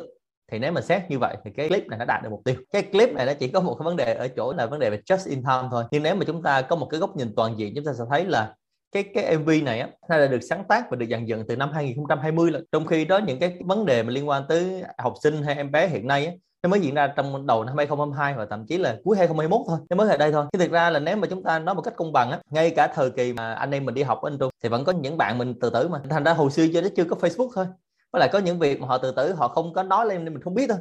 Thì 0.52 0.58
nếu 0.58 0.72
mà 0.72 0.80
xét 0.80 1.02
như 1.08 1.18
vậy 1.18 1.36
thì 1.44 1.50
cái 1.56 1.68
clip 1.68 1.86
này 1.86 1.98
nó 1.98 2.04
đạt 2.04 2.22
được 2.22 2.28
mục 2.30 2.40
tiêu. 2.44 2.54
Cái 2.72 2.82
clip 2.82 3.12
này 3.12 3.26
nó 3.26 3.32
chỉ 3.34 3.48
có 3.48 3.60
một 3.60 3.74
cái 3.78 3.84
vấn 3.84 3.96
đề 3.96 4.14
ở 4.14 4.28
chỗ 4.28 4.52
là 4.52 4.66
vấn 4.66 4.80
đề 4.80 4.90
về 4.90 5.00
just 5.06 5.30
in 5.30 5.42
time 5.42 5.68
thôi. 5.70 5.84
Nhưng 5.90 6.02
nếu 6.02 6.14
mà 6.14 6.24
chúng 6.26 6.42
ta 6.42 6.62
có 6.62 6.76
một 6.76 6.86
cái 6.90 7.00
góc 7.00 7.16
nhìn 7.16 7.34
toàn 7.36 7.58
diện, 7.58 7.72
chúng 7.74 7.84
ta 7.84 7.92
sẽ 7.98 8.04
thấy 8.10 8.24
là 8.24 8.54
cái 8.92 9.04
cái 9.14 9.38
MV 9.38 9.50
này 9.62 9.80
á, 9.80 9.88
nó 10.08 10.18
đã 10.18 10.26
được 10.26 10.40
sáng 10.40 10.64
tác 10.68 10.90
và 10.90 10.96
được 10.96 11.06
dàn 11.10 11.26
dựng 11.26 11.44
từ 11.48 11.56
năm 11.56 11.72
2020 11.72 12.50
là 12.50 12.60
trong 12.72 12.86
khi 12.86 13.04
đó 13.04 13.18
những 13.18 13.38
cái 13.38 13.56
vấn 13.64 13.86
đề 13.86 14.02
mà 14.02 14.10
liên 14.10 14.28
quan 14.28 14.42
tới 14.48 14.82
học 14.98 15.14
sinh 15.22 15.42
hay 15.42 15.54
em 15.54 15.70
bé 15.70 15.88
hiện 15.88 16.06
nay 16.06 16.26
á 16.26 16.32
nó 16.62 16.68
mới 16.68 16.80
diễn 16.80 16.94
ra 16.94 17.06
trong 17.06 17.46
đầu 17.46 17.64
năm 17.64 17.76
2022 17.76 18.34
và 18.34 18.46
thậm 18.50 18.66
chí 18.66 18.78
là 18.78 18.96
cuối 19.04 19.16
2021 19.16 19.60
thôi. 19.68 19.78
Nó 19.90 19.96
mới 19.96 20.08
ở 20.08 20.16
đây 20.16 20.32
thôi. 20.32 20.46
Chứ 20.52 20.58
thực 20.58 20.70
ra 20.70 20.90
là 20.90 20.98
nếu 20.98 21.16
mà 21.16 21.26
chúng 21.30 21.42
ta 21.42 21.58
nói 21.58 21.74
một 21.74 21.82
cách 21.82 21.94
công 21.96 22.12
bằng 22.12 22.30
á, 22.30 22.40
ngay 22.50 22.70
cả 22.70 22.86
thời 22.94 23.10
kỳ 23.10 23.32
mà 23.32 23.54
anh 23.54 23.70
em 23.70 23.84
mình 23.84 23.94
đi 23.94 24.02
học 24.02 24.22
ở 24.22 24.30
anh 24.30 24.38
Trung 24.38 24.50
thì 24.62 24.68
vẫn 24.68 24.84
có 24.84 24.92
những 24.92 25.16
bạn 25.16 25.38
mình 25.38 25.60
tự 25.60 25.70
tử 25.70 25.88
mà. 25.88 26.00
Thành 26.10 26.24
ra 26.24 26.32
hồi 26.32 26.50
xưa 26.50 26.66
cho 26.74 26.80
nó 26.80 26.88
chưa 26.96 27.04
có 27.04 27.16
Facebook 27.16 27.50
thôi. 27.54 27.66
Với 28.12 28.20
lại 28.20 28.28
có 28.32 28.38
những 28.38 28.58
việc 28.58 28.80
mà 28.80 28.86
họ 28.86 28.98
tự 28.98 29.12
tử, 29.12 29.32
họ 29.32 29.48
không 29.48 29.72
có 29.72 29.82
nói 29.82 30.06
lên 30.06 30.24
nên 30.24 30.34
mình 30.34 30.42
không 30.42 30.54
biết 30.54 30.66
thôi. 30.68 30.78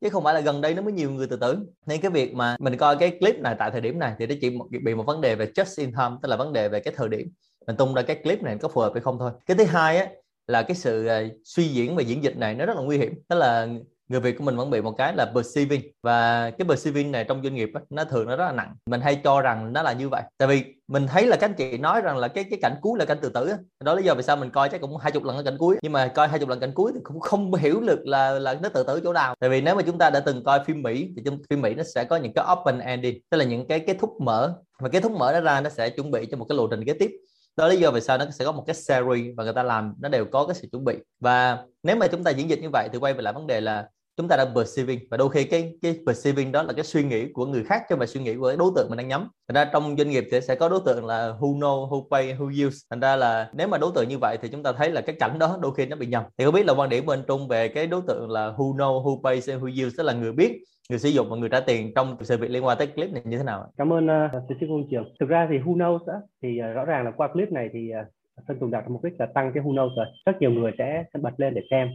Chứ 0.00 0.08
không 0.10 0.24
phải 0.24 0.34
là 0.34 0.40
gần 0.40 0.60
đây 0.60 0.74
nó 0.74 0.82
mới 0.82 0.92
nhiều 0.92 1.10
người 1.10 1.26
tự 1.26 1.36
tử. 1.36 1.58
Nên 1.86 2.00
cái 2.00 2.10
việc 2.10 2.34
mà 2.34 2.56
mình 2.60 2.76
coi 2.76 2.96
cái 2.96 3.10
clip 3.20 3.38
này 3.38 3.56
tại 3.58 3.70
thời 3.70 3.80
điểm 3.80 3.98
này 3.98 4.14
thì 4.18 4.26
nó 4.26 4.34
chỉ 4.40 4.58
bị 4.84 4.94
một 4.94 5.06
vấn 5.06 5.20
đề 5.20 5.34
về 5.34 5.46
just 5.46 5.80
in 5.82 5.90
time, 5.92 6.16
tức 6.22 6.28
là 6.28 6.36
vấn 6.36 6.52
đề 6.52 6.68
về 6.68 6.80
cái 6.80 6.94
thời 6.96 7.08
điểm. 7.08 7.28
Mình 7.66 7.76
tung 7.76 7.94
ra 7.94 8.02
cái 8.02 8.16
clip 8.16 8.42
này 8.42 8.58
có 8.58 8.68
phù 8.68 8.80
hợp 8.80 8.92
hay 8.94 9.02
không 9.02 9.18
thôi. 9.18 9.30
Cái 9.46 9.56
thứ 9.56 9.64
hai 9.64 9.98
á, 9.98 10.08
là 10.46 10.62
cái 10.62 10.74
sự 10.74 11.06
ờ, 11.06 11.24
suy 11.44 11.68
diễn 11.68 11.96
và 11.96 12.02
diễn 12.02 12.24
dịch 12.24 12.36
này 12.36 12.54
nó 12.54 12.66
rất 12.66 12.76
là 12.76 12.82
nguy 12.82 12.98
hiểm. 12.98 13.14
Tức 13.28 13.36
là 13.36 13.68
người 14.08 14.20
Việt 14.20 14.38
của 14.38 14.44
mình 14.44 14.56
vẫn 14.56 14.70
bị 14.70 14.80
một 14.80 14.94
cái 14.98 15.14
là 15.16 15.32
perceiving. 15.34 15.82
Và 16.02 16.50
cái 16.50 16.68
perceiving 16.68 17.12
này 17.12 17.24
trong 17.28 17.42
doanh 17.42 17.54
nghiệp 17.54 17.70
á, 17.74 17.80
nó 17.90 18.04
thường 18.04 18.26
nó 18.26 18.36
rất 18.36 18.44
là 18.44 18.52
nặng. 18.52 18.74
Mình 18.86 19.00
hay 19.00 19.20
cho 19.24 19.40
rằng 19.40 19.72
nó 19.72 19.82
là 19.82 19.92
như 19.92 20.08
vậy. 20.08 20.22
Tại 20.38 20.48
vì 20.48 20.64
mình 20.88 21.06
thấy 21.06 21.26
là 21.26 21.36
các 21.36 21.50
anh 21.50 21.54
chị 21.54 21.78
nói 21.78 22.00
rằng 22.00 22.16
là 22.16 22.28
cái 22.28 22.44
cái 22.44 22.58
cảnh 22.62 22.74
cuối 22.80 22.98
là 22.98 23.04
cảnh 23.04 23.18
tự 23.22 23.28
tử 23.28 23.48
á. 23.48 23.56
đó 23.84 23.94
lý 23.94 24.02
do 24.02 24.14
vì 24.14 24.22
sao 24.22 24.36
mình 24.36 24.50
coi 24.50 24.68
chắc 24.68 24.80
cũng 24.80 24.96
hai 24.96 25.12
chục 25.12 25.24
lần 25.24 25.36
cái 25.36 25.44
cảnh 25.44 25.58
cuối. 25.58 25.76
Nhưng 25.82 25.92
mà 25.92 26.06
coi 26.06 26.28
hai 26.28 26.38
chục 26.38 26.48
lần 26.48 26.60
cảnh 26.60 26.72
cuối 26.74 26.92
thì 26.94 27.00
cũng 27.02 27.20
không 27.20 27.54
hiểu 27.54 27.80
được 27.80 28.06
là 28.06 28.30
là 28.30 28.54
nó 28.62 28.68
tự 28.68 28.82
tử 28.82 29.00
chỗ 29.04 29.12
nào. 29.12 29.34
Tại 29.40 29.50
vì 29.50 29.60
nếu 29.60 29.74
mà 29.74 29.82
chúng 29.82 29.98
ta 29.98 30.10
đã 30.10 30.20
từng 30.20 30.44
coi 30.44 30.64
phim 30.64 30.82
Mỹ 30.82 31.08
thì 31.16 31.22
trong 31.24 31.38
phim 31.50 31.62
Mỹ 31.62 31.74
nó 31.74 31.82
sẽ 31.94 32.04
có 32.04 32.16
những 32.16 32.32
cái 32.34 32.44
open 32.52 32.78
ending 32.78 33.18
tức 33.30 33.38
là 33.38 33.44
những 33.44 33.66
cái 33.68 33.80
kết 33.80 33.96
thúc 34.00 34.10
mở. 34.20 34.54
Và 34.80 34.88
kết 34.88 35.00
thúc 35.00 35.12
mở 35.12 35.32
đó 35.32 35.40
ra 35.40 35.60
nó 35.60 35.70
sẽ 35.70 35.90
chuẩn 35.90 36.10
bị 36.10 36.26
cho 36.30 36.36
một 36.36 36.46
cái 36.48 36.56
lộ 36.56 36.66
trình 36.66 36.84
kế 36.84 36.92
tiếp 36.92 37.10
đó 37.56 37.68
là 37.68 37.74
lý 37.74 37.80
do 37.80 37.90
vì 37.90 38.00
sao 38.00 38.18
nó 38.18 38.24
sẽ 38.30 38.44
có 38.44 38.52
một 38.52 38.64
cái 38.66 38.74
series 38.74 39.36
và 39.36 39.44
người 39.44 39.52
ta 39.52 39.62
làm, 39.62 39.94
nó 40.00 40.08
đều 40.08 40.24
có 40.24 40.46
cái 40.46 40.54
sự 40.54 40.68
chuẩn 40.72 40.84
bị. 40.84 40.94
Và 41.20 41.58
nếu 41.82 41.96
mà 41.96 42.06
chúng 42.06 42.24
ta 42.24 42.30
diễn 42.30 42.50
dịch 42.50 42.62
như 42.62 42.68
vậy 42.72 42.88
thì 42.92 42.98
quay 42.98 43.14
về 43.14 43.22
lại 43.22 43.32
vấn 43.32 43.46
đề 43.46 43.60
là 43.60 43.88
chúng 44.16 44.28
ta 44.28 44.36
đã 44.36 44.46
perceiving. 44.54 45.00
Và 45.10 45.16
đôi 45.16 45.30
khi 45.30 45.44
cái 45.44 45.72
cái 45.82 45.98
perceiving 46.06 46.52
đó 46.52 46.62
là 46.62 46.72
cái 46.72 46.84
suy 46.84 47.04
nghĩ 47.04 47.32
của 47.32 47.46
người 47.46 47.64
khác 47.64 47.82
chứ 47.88 47.96
mà 47.96 48.06
suy 48.06 48.20
nghĩ 48.20 48.34
của 48.34 48.56
đối 48.56 48.70
tượng 48.76 48.86
mình 48.90 48.96
đang 48.96 49.08
nhắm. 49.08 49.28
Thành 49.48 49.54
ra 49.54 49.64
trong 49.64 49.94
doanh 49.98 50.10
nghiệp 50.10 50.28
thì 50.30 50.40
sẽ 50.40 50.54
có 50.54 50.68
đối 50.68 50.80
tượng 50.86 51.06
là 51.06 51.34
who 51.40 51.58
know, 51.58 51.88
who 51.88 52.08
pay, 52.10 52.34
who 52.34 52.66
use. 52.66 52.76
Thành 52.90 53.00
ra 53.00 53.16
là 53.16 53.50
nếu 53.52 53.68
mà 53.68 53.78
đối 53.78 53.90
tượng 53.94 54.08
như 54.08 54.18
vậy 54.20 54.38
thì 54.42 54.48
chúng 54.48 54.62
ta 54.62 54.72
thấy 54.72 54.90
là 54.90 55.00
cái 55.00 55.16
cảnh 55.20 55.38
đó 55.38 55.58
đôi 55.60 55.74
khi 55.74 55.86
nó 55.86 55.96
bị 55.96 56.06
nhầm. 56.06 56.24
Thì 56.38 56.44
không 56.44 56.54
biết 56.54 56.66
là 56.66 56.72
quan 56.72 56.88
điểm 56.88 57.06
bên 57.06 57.24
trung 57.28 57.48
về 57.48 57.68
cái 57.68 57.86
đối 57.86 58.02
tượng 58.06 58.30
là 58.30 58.50
who 58.50 58.76
know, 58.76 59.04
who 59.04 59.22
pay 59.22 59.34
and 59.34 59.62
who 59.62 59.86
use 59.86 59.94
tức 59.96 60.02
là 60.02 60.12
người 60.12 60.32
biết 60.32 60.64
người 60.90 60.98
sử 60.98 61.08
dụng 61.08 61.26
và 61.30 61.36
người 61.36 61.48
trả 61.48 61.60
tiền 61.60 61.92
trong 61.94 62.16
sự 62.20 62.36
việc 62.36 62.50
liên 62.50 62.64
quan 62.64 62.78
tới 62.78 62.86
clip 62.86 63.10
này 63.12 63.22
như 63.24 63.38
thế 63.38 63.44
nào 63.44 63.66
cảm 63.76 63.92
ơn 63.92 64.06
uh, 64.06 64.48
tiến 64.48 64.58
sĩ 64.60 64.66
công 64.68 64.88
trường. 64.90 65.14
Thực 65.20 65.28
ra 65.28 65.46
thì 65.50 65.58
who 65.58 65.76
knows 65.76 66.06
đó, 66.06 66.14
thì 66.42 66.60
uh, 66.70 66.74
rõ 66.74 66.84
ràng 66.84 67.04
là 67.04 67.10
qua 67.10 67.28
clip 67.28 67.52
này 67.52 67.70
thì 67.72 67.92
uh, 68.00 68.06
Sơn 68.48 68.58
Tùng 68.60 68.70
đạt 68.70 68.90
mục 68.90 69.04
đích 69.04 69.20
là 69.20 69.26
tăng 69.26 69.52
cái 69.54 69.64
who 69.64 69.74
knows 69.74 69.96
rồi. 69.96 70.06
Rất 70.26 70.32
nhiều 70.40 70.50
người 70.50 70.72
sẽ, 70.78 71.04
sẽ 71.14 71.20
bật 71.22 71.40
lên 71.40 71.54
để 71.54 71.62
xem 71.70 71.88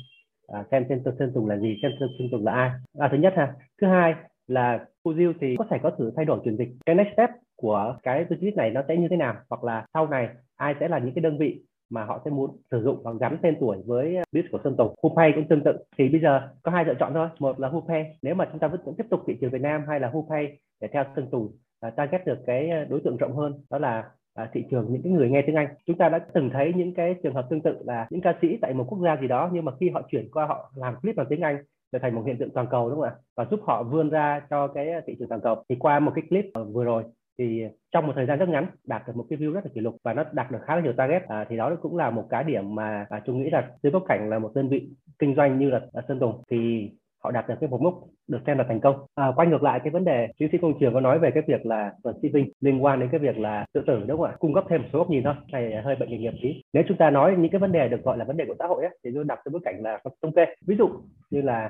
à, 0.47 0.63
xem 0.71 0.86
xem 0.89 1.01
Sơn 1.19 1.31
Tùng 1.36 1.50
là 1.50 1.57
gì 1.57 1.80
xem 1.81 1.91
Sơn 2.00 2.09
Tùng 2.31 2.45
là 2.45 2.51
ai. 2.51 2.71
À, 3.00 3.09
thứ 3.12 3.18
nhất 3.18 3.33
ha 3.38 3.53
thứ 3.81 3.88
hai 3.88 4.15
là 4.47 4.86
Fujil 5.03 5.33
thì 5.41 5.56
có 5.57 5.65
thể 5.69 5.77
có 5.83 5.89
thử 5.89 6.12
thay 6.15 6.25
đổi 6.25 6.39
chuyển 6.44 6.57
dịch. 6.57 6.69
Cái 6.86 6.95
next 6.95 7.13
step 7.13 7.30
của 7.56 7.97
cái 8.03 8.25
business 8.30 8.57
này 8.57 8.69
nó 8.69 8.81
sẽ 8.88 8.97
như 8.97 9.07
thế 9.09 9.18
nào? 9.18 9.36
Hoặc 9.50 9.63
là 9.63 9.86
sau 9.94 10.07
này 10.07 10.30
ai 10.56 10.75
sẽ 10.80 10.88
là 10.88 11.00
những 11.00 11.13
cái 11.13 11.21
đơn 11.21 11.38
vị 11.38 11.62
mà 11.89 12.06
họ 12.06 12.21
sẽ 12.25 12.31
muốn 12.31 12.57
sử 12.71 12.83
dụng 12.83 13.03
và 13.03 13.12
gắn 13.19 13.38
tên 13.41 13.56
tuổi 13.59 13.77
với 13.86 14.15
business 14.31 14.51
của 14.51 14.59
Sơn 14.63 14.75
Tùng. 14.77 14.95
Hupay 15.03 15.31
cũng 15.36 15.47
tương 15.47 15.63
tự. 15.63 15.71
Thì 15.97 16.09
bây 16.09 16.21
giờ 16.21 16.41
có 16.63 16.71
hai 16.71 16.86
lựa 16.86 16.95
chọn 17.00 17.13
thôi. 17.13 17.27
Một 17.39 17.59
là 17.59 17.68
Hupay 17.68 18.18
nếu 18.21 18.36
mà 18.36 18.45
chúng 18.51 18.59
ta 18.59 18.68
vẫn 18.68 18.95
tiếp 18.97 19.06
tục 19.09 19.19
thị 19.27 19.38
trường 19.41 19.51
Việt 19.51 19.62
Nam 19.62 19.83
hay 19.88 20.00
là 20.00 20.09
Hupay 20.09 20.57
để 20.81 20.88
theo 20.94 21.03
Sơn 21.15 21.27
Tùng 21.31 21.51
ta 21.81 21.88
à, 21.88 21.91
target 21.91 22.25
được 22.25 22.39
cái 22.45 22.69
à, 22.69 22.86
đối 22.89 23.00
tượng 23.00 23.18
rộng 23.18 23.36
hơn 23.36 23.53
đó 23.69 23.80
là 23.80 24.03
À, 24.39 24.50
thị 24.53 24.63
trường 24.71 24.86
những 24.89 25.01
cái 25.03 25.12
người 25.12 25.30
nghe 25.30 25.41
tiếng 25.47 25.56
Anh 25.56 25.68
chúng 25.86 25.97
ta 25.97 26.09
đã 26.09 26.19
từng 26.33 26.50
thấy 26.53 26.74
những 26.75 26.94
cái 26.94 27.15
trường 27.24 27.33
hợp 27.33 27.47
tương 27.50 27.62
tự 27.62 27.77
là 27.86 28.07
những 28.09 28.21
ca 28.21 28.36
sĩ 28.41 28.57
tại 28.62 28.74
một 28.74 28.86
quốc 28.88 29.00
gia 29.03 29.18
gì 29.21 29.27
đó 29.27 29.50
nhưng 29.53 29.65
mà 29.65 29.71
khi 29.80 29.89
họ 29.89 30.01
chuyển 30.12 30.31
qua 30.31 30.45
họ 30.45 30.71
làm 30.75 30.95
clip 31.01 31.15
bằng 31.15 31.25
tiếng 31.30 31.41
Anh 31.41 31.63
trở 31.91 32.00
thành 32.00 32.15
một 32.15 32.24
hiện 32.25 32.38
tượng 32.38 32.50
toàn 32.53 32.68
cầu 32.71 32.89
đúng 32.89 33.00
không 33.00 33.09
ạ 33.09 33.15
và 33.38 33.45
giúp 33.51 33.59
họ 33.63 33.83
vươn 33.83 34.09
ra 34.09 34.41
cho 34.50 34.68
cái 34.68 34.91
à, 34.91 35.01
thị 35.07 35.15
trường 35.19 35.30
toàn 35.30 35.41
cầu 35.41 35.63
thì 35.69 35.75
qua 35.80 36.00
một 36.00 36.12
cái 36.15 36.24
clip 36.30 36.45
vừa 36.74 36.83
rồi 36.83 37.03
thì 37.39 37.62
ờ, 37.63 37.69
trong 37.91 38.07
một 38.07 38.13
thời 38.15 38.25
gian 38.25 38.39
rất 38.39 38.50
ngắn 38.50 38.68
đạt 38.88 39.07
được 39.07 39.15
một 39.15 39.25
cái 39.30 39.39
view 39.39 39.51
rất 39.51 39.65
là 39.65 39.71
kỷ 39.75 39.81
lục 39.81 39.95
và 40.03 40.13
nó 40.13 40.24
đạt 40.31 40.51
được 40.51 40.59
khá 40.65 40.75
là 40.75 40.81
nhiều 40.81 40.94
target 40.94 41.24
à, 41.27 41.45
thì 41.50 41.57
đó 41.57 41.75
cũng 41.81 41.97
là 41.97 42.09
một 42.09 42.27
cái 42.30 42.44
điểm 42.44 42.75
mà 42.75 43.06
à, 43.09 43.21
chúng 43.25 43.44
nghĩ 43.44 43.50
là 43.50 43.71
dưới 43.83 43.91
bối 43.91 44.01
cảnh 44.07 44.30
là 44.30 44.39
một 44.39 44.51
đơn 44.56 44.69
vị 44.69 44.89
kinh 45.19 45.36
doanh 45.36 45.59
như 45.59 45.69
là, 45.69 45.81
à, 45.94 46.01
Sơn 46.07 46.19
Tùng 46.19 46.44
thì 46.51 46.89
họ 47.24 47.31
đạt 47.31 47.47
được 47.47 47.56
cái 47.62 47.69
mục 47.69 47.81
mốc 47.81 47.94
được 48.27 48.39
xem 48.45 48.57
là 48.57 48.65
thành 48.68 48.80
công. 48.80 48.95
À, 49.15 49.31
quay 49.36 49.47
ngược 49.47 49.63
lại 49.63 49.80
cái 49.83 49.91
vấn 49.91 50.06
đề 50.06 50.27
tiến 50.38 50.50
sĩ 50.51 50.57
công 50.57 50.80
trường 50.80 50.94
có 50.94 51.00
nói 51.00 51.19
về 51.19 51.31
cái 51.33 51.44
việc 51.47 51.65
là 51.65 51.91
receiving 52.03 52.51
liên 52.62 52.83
quan 52.83 53.00
đến 53.00 53.09
cái 53.12 53.19
việc 53.19 53.38
là 53.38 53.65
tự 53.74 53.81
tử 53.88 54.03
đúng 54.07 54.18
không 54.18 54.27
ạ? 54.27 54.36
Cung 54.39 54.53
cấp 54.53 54.63
thêm 54.69 54.81
một 54.81 54.88
số 54.94 55.00
góc 55.00 55.09
nhìn 55.09 55.24
thôi, 55.24 55.33
này 55.51 55.81
hơi 55.83 55.95
bệnh 55.95 56.09
nghề 56.09 56.18
nghiệp 56.18 56.33
tí. 56.41 56.62
Nếu 56.74 56.83
chúng 56.88 56.97
ta 56.97 57.09
nói 57.09 57.36
những 57.38 57.51
cái 57.51 57.59
vấn 57.59 57.71
đề 57.71 57.89
được 57.89 58.03
gọi 58.03 58.18
là 58.18 58.25
vấn 58.25 58.38
đề 58.38 58.45
của 58.45 58.56
xã 58.59 58.65
hội 58.68 58.83
á, 58.83 58.89
thì 59.03 59.12
tôi 59.15 59.24
đặt 59.24 59.39
cái 59.46 59.50
bối 59.51 59.62
cảnh 59.65 59.75
là 59.84 60.00
thống 60.22 60.34
kê. 60.36 60.46
Ví 60.67 60.75
dụ 60.75 60.89
như 61.31 61.41
là 61.41 61.69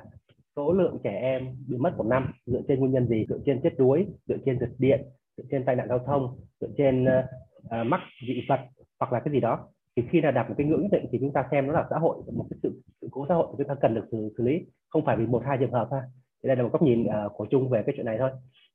số 0.55 0.73
lượng 0.73 0.97
trẻ 1.03 1.19
em 1.21 1.47
bị 1.69 1.77
mất 1.77 1.97
một 1.97 2.05
năm 2.05 2.31
dựa 2.45 2.61
trên 2.67 2.79
nguyên 2.79 2.91
nhân 2.91 3.07
gì? 3.07 3.25
Dựa 3.29 3.39
trên 3.45 3.59
chết 3.63 3.73
đuối, 3.77 4.07
dựa 4.27 4.37
trên 4.45 4.59
giật 4.59 4.69
điện, 4.77 5.01
dựa 5.39 5.47
trên 5.51 5.65
tai 5.65 5.75
nạn 5.75 5.87
giao 5.89 5.99
thông, 5.99 6.35
dựa 6.61 6.67
trên 6.77 7.05
uh, 7.05 7.87
mắc 7.87 8.01
dị 8.27 8.45
vật 8.49 8.59
hoặc 8.99 9.13
là 9.13 9.19
cái 9.19 9.33
gì 9.33 9.39
đó. 9.39 9.67
Thì 9.95 10.03
khi 10.09 10.21
là 10.21 10.31
đạt 10.31 10.49
một 10.49 10.55
cái 10.57 10.67
ngưỡng 10.67 10.81
nhất 10.81 10.91
định 10.91 11.05
thì 11.11 11.17
chúng 11.21 11.33
ta 11.33 11.47
xem 11.51 11.67
nó 11.67 11.73
là 11.73 11.87
xã 11.89 11.97
hội 11.99 12.17
một 12.33 12.45
cái 12.49 12.59
sự 12.63 12.81
sự 13.01 13.07
cố 13.11 13.25
xã 13.29 13.35
hội 13.35 13.47
chúng 13.57 13.67
ta 13.67 13.75
cần 13.81 13.95
được 13.95 14.05
xử, 14.11 14.29
xử 14.37 14.43
lý. 14.43 14.65
Không 14.89 15.05
phải 15.05 15.17
vì 15.17 15.25
một 15.25 15.43
hai 15.45 15.57
trường 15.59 15.71
hợp 15.71 15.87
ha 15.91 16.01
thì 16.43 16.47
đây 16.47 16.55
là 16.55 16.63
một 16.63 16.69
góc 16.71 16.81
nhìn 16.81 17.03
uh, 17.03 17.31
của 17.33 17.45
Trung 17.45 17.69
về 17.69 17.83
cái 17.85 17.93
chuyện 17.95 18.05
này 18.05 18.17
thôi. 18.19 18.31